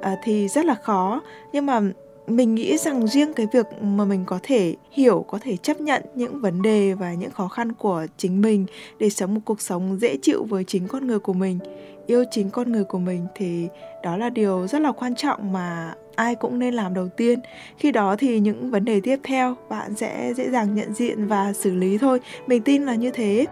à, 0.00 0.16
thì 0.24 0.48
rất 0.48 0.64
là 0.64 0.74
khó. 0.74 1.20
Nhưng 1.52 1.66
mà 1.66 1.80
mình 2.26 2.54
nghĩ 2.54 2.78
rằng 2.78 3.06
riêng 3.06 3.32
cái 3.34 3.46
việc 3.52 3.66
mà 3.82 4.04
mình 4.04 4.24
có 4.26 4.38
thể 4.42 4.76
hiểu, 4.90 5.24
có 5.28 5.38
thể 5.42 5.56
chấp 5.56 5.80
nhận 5.80 6.02
những 6.14 6.40
vấn 6.40 6.62
đề 6.62 6.94
và 6.94 7.14
những 7.14 7.30
khó 7.30 7.48
khăn 7.48 7.72
của 7.72 8.06
chính 8.16 8.40
mình 8.40 8.66
để 8.98 9.10
sống 9.10 9.34
một 9.34 9.40
cuộc 9.44 9.60
sống 9.60 9.98
dễ 10.00 10.16
chịu 10.22 10.44
với 10.44 10.64
chính 10.64 10.88
con 10.88 11.06
người 11.06 11.18
của 11.18 11.32
mình, 11.32 11.58
yêu 12.06 12.24
chính 12.30 12.50
con 12.50 12.72
người 12.72 12.84
của 12.84 12.98
mình 12.98 13.26
thì 13.34 13.68
đó 14.02 14.16
là 14.16 14.30
điều 14.30 14.66
rất 14.66 14.82
là 14.82 14.92
quan 14.92 15.14
trọng 15.14 15.52
mà 15.52 15.94
ai 16.20 16.34
cũng 16.34 16.58
nên 16.58 16.74
làm 16.74 16.94
đầu 16.94 17.08
tiên. 17.08 17.40
Khi 17.76 17.92
đó 17.92 18.16
thì 18.18 18.40
những 18.40 18.70
vấn 18.70 18.84
đề 18.84 19.00
tiếp 19.00 19.20
theo, 19.22 19.56
bạn 19.68 19.94
sẽ 19.94 20.34
dễ 20.36 20.50
dàng 20.50 20.74
nhận 20.74 20.94
diện 20.94 21.26
và 21.26 21.52
xử 21.52 21.74
lý 21.74 21.98
thôi. 21.98 22.20
Mình 22.46 22.62
tin 22.62 22.82
là 22.86 22.94
như 22.94 23.10
thế. 23.10 23.46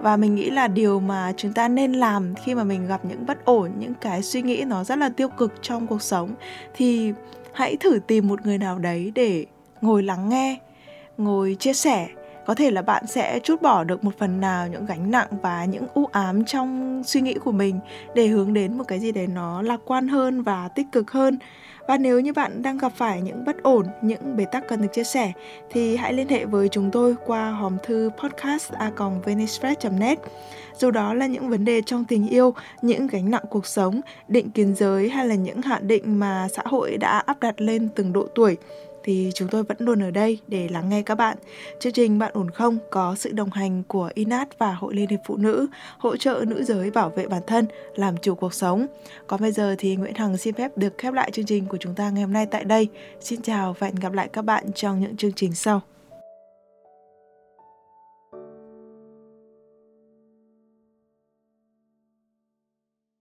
Và 0.00 0.16
mình 0.16 0.34
nghĩ 0.34 0.50
là 0.50 0.68
điều 0.68 1.00
mà 1.00 1.32
chúng 1.36 1.52
ta 1.52 1.68
nên 1.68 1.92
làm 1.92 2.34
khi 2.44 2.54
mà 2.54 2.64
mình 2.64 2.86
gặp 2.86 3.04
những 3.04 3.26
bất 3.26 3.44
ổn, 3.44 3.70
những 3.78 3.94
cái 4.00 4.22
suy 4.22 4.42
nghĩ 4.42 4.64
nó 4.66 4.84
rất 4.84 4.98
là 4.98 5.08
tiêu 5.08 5.28
cực 5.28 5.52
trong 5.62 5.86
cuộc 5.86 6.02
sống 6.02 6.34
thì 6.76 7.12
hãy 7.52 7.76
thử 7.76 7.98
tìm 8.06 8.28
một 8.28 8.46
người 8.46 8.58
nào 8.58 8.78
đấy 8.78 9.12
để 9.14 9.46
ngồi 9.80 10.02
lắng 10.02 10.28
nghe, 10.28 10.58
ngồi 11.18 11.56
chia 11.58 11.72
sẻ 11.72 12.08
có 12.46 12.54
thể 12.54 12.70
là 12.70 12.82
bạn 12.82 13.06
sẽ 13.06 13.40
chút 13.42 13.62
bỏ 13.62 13.84
được 13.84 14.04
một 14.04 14.18
phần 14.18 14.40
nào 14.40 14.68
những 14.68 14.86
gánh 14.86 15.10
nặng 15.10 15.28
và 15.42 15.64
những 15.64 15.86
u 15.94 16.06
ám 16.12 16.44
trong 16.44 17.02
suy 17.06 17.20
nghĩ 17.20 17.34
của 17.34 17.52
mình 17.52 17.80
để 18.14 18.26
hướng 18.26 18.52
đến 18.52 18.78
một 18.78 18.84
cái 18.88 19.00
gì 19.00 19.12
đấy 19.12 19.26
nó 19.26 19.62
lạc 19.62 19.80
quan 19.84 20.08
hơn 20.08 20.42
và 20.42 20.68
tích 20.68 20.86
cực 20.92 21.10
hơn 21.10 21.38
và 21.88 21.98
nếu 21.98 22.20
như 22.20 22.32
bạn 22.32 22.62
đang 22.62 22.78
gặp 22.78 22.92
phải 22.96 23.20
những 23.20 23.44
bất 23.44 23.62
ổn, 23.62 23.86
những 24.02 24.36
bế 24.36 24.44
tắc 24.44 24.68
cần 24.68 24.82
được 24.82 24.88
chia 24.92 25.04
sẻ 25.04 25.32
thì 25.70 25.96
hãy 25.96 26.12
liên 26.12 26.28
hệ 26.28 26.44
với 26.44 26.68
chúng 26.68 26.90
tôi 26.90 27.16
qua 27.26 27.50
hòm 27.50 27.76
thư 27.82 28.10
podcast@venicepress.net. 28.18 30.18
Dù 30.78 30.90
đó 30.90 31.14
là 31.14 31.26
những 31.26 31.48
vấn 31.48 31.64
đề 31.64 31.82
trong 31.82 32.04
tình 32.04 32.28
yêu, 32.28 32.54
những 32.82 33.06
gánh 33.06 33.30
nặng 33.30 33.44
cuộc 33.50 33.66
sống, 33.66 34.00
định 34.28 34.50
kiến 34.50 34.74
giới 34.74 35.08
hay 35.08 35.26
là 35.26 35.34
những 35.34 35.62
hạn 35.62 35.88
định 35.88 36.20
mà 36.20 36.48
xã 36.52 36.62
hội 36.64 36.96
đã 36.96 37.22
áp 37.26 37.40
đặt 37.40 37.60
lên 37.60 37.88
từng 37.94 38.12
độ 38.12 38.26
tuổi 38.34 38.56
thì 39.04 39.30
chúng 39.34 39.48
tôi 39.48 39.62
vẫn 39.62 39.76
luôn 39.80 40.02
ở 40.02 40.10
đây 40.10 40.38
để 40.48 40.68
lắng 40.68 40.88
nghe 40.88 41.02
các 41.02 41.14
bạn. 41.14 41.36
Chương 41.80 41.92
trình 41.92 42.18
Bạn 42.18 42.30
ổn 42.34 42.50
không 42.50 42.78
có 42.90 43.14
sự 43.14 43.32
đồng 43.32 43.50
hành 43.50 43.82
của 43.88 44.10
INAT 44.14 44.58
và 44.58 44.74
Hội 44.74 44.94
Liên 44.94 45.08
hiệp 45.08 45.20
Phụ 45.26 45.36
nữ, 45.36 45.66
hỗ 45.98 46.16
trợ 46.16 46.44
nữ 46.46 46.62
giới 46.64 46.90
bảo 46.90 47.10
vệ 47.10 47.26
bản 47.28 47.42
thân, 47.46 47.66
làm 47.94 48.16
chủ 48.16 48.34
cuộc 48.34 48.54
sống. 48.54 48.86
Còn 49.26 49.40
bây 49.40 49.52
giờ 49.52 49.74
thì 49.78 49.96
Nguyễn 49.96 50.14
Hằng 50.14 50.36
xin 50.36 50.54
phép 50.54 50.78
được 50.78 50.98
khép 50.98 51.14
lại 51.14 51.30
chương 51.30 51.46
trình 51.46 51.66
của 51.66 51.78
chúng 51.80 51.94
ta 51.94 52.10
ngày 52.10 52.22
hôm 52.22 52.32
nay 52.32 52.46
tại 52.50 52.64
đây. 52.64 52.88
Xin 53.20 53.42
chào 53.42 53.76
và 53.78 53.86
hẹn 53.86 53.94
gặp 53.94 54.12
lại 54.12 54.28
các 54.32 54.42
bạn 54.42 54.64
trong 54.74 55.00
những 55.00 55.16
chương 55.16 55.32
trình 55.32 55.54
sau. 55.54 55.82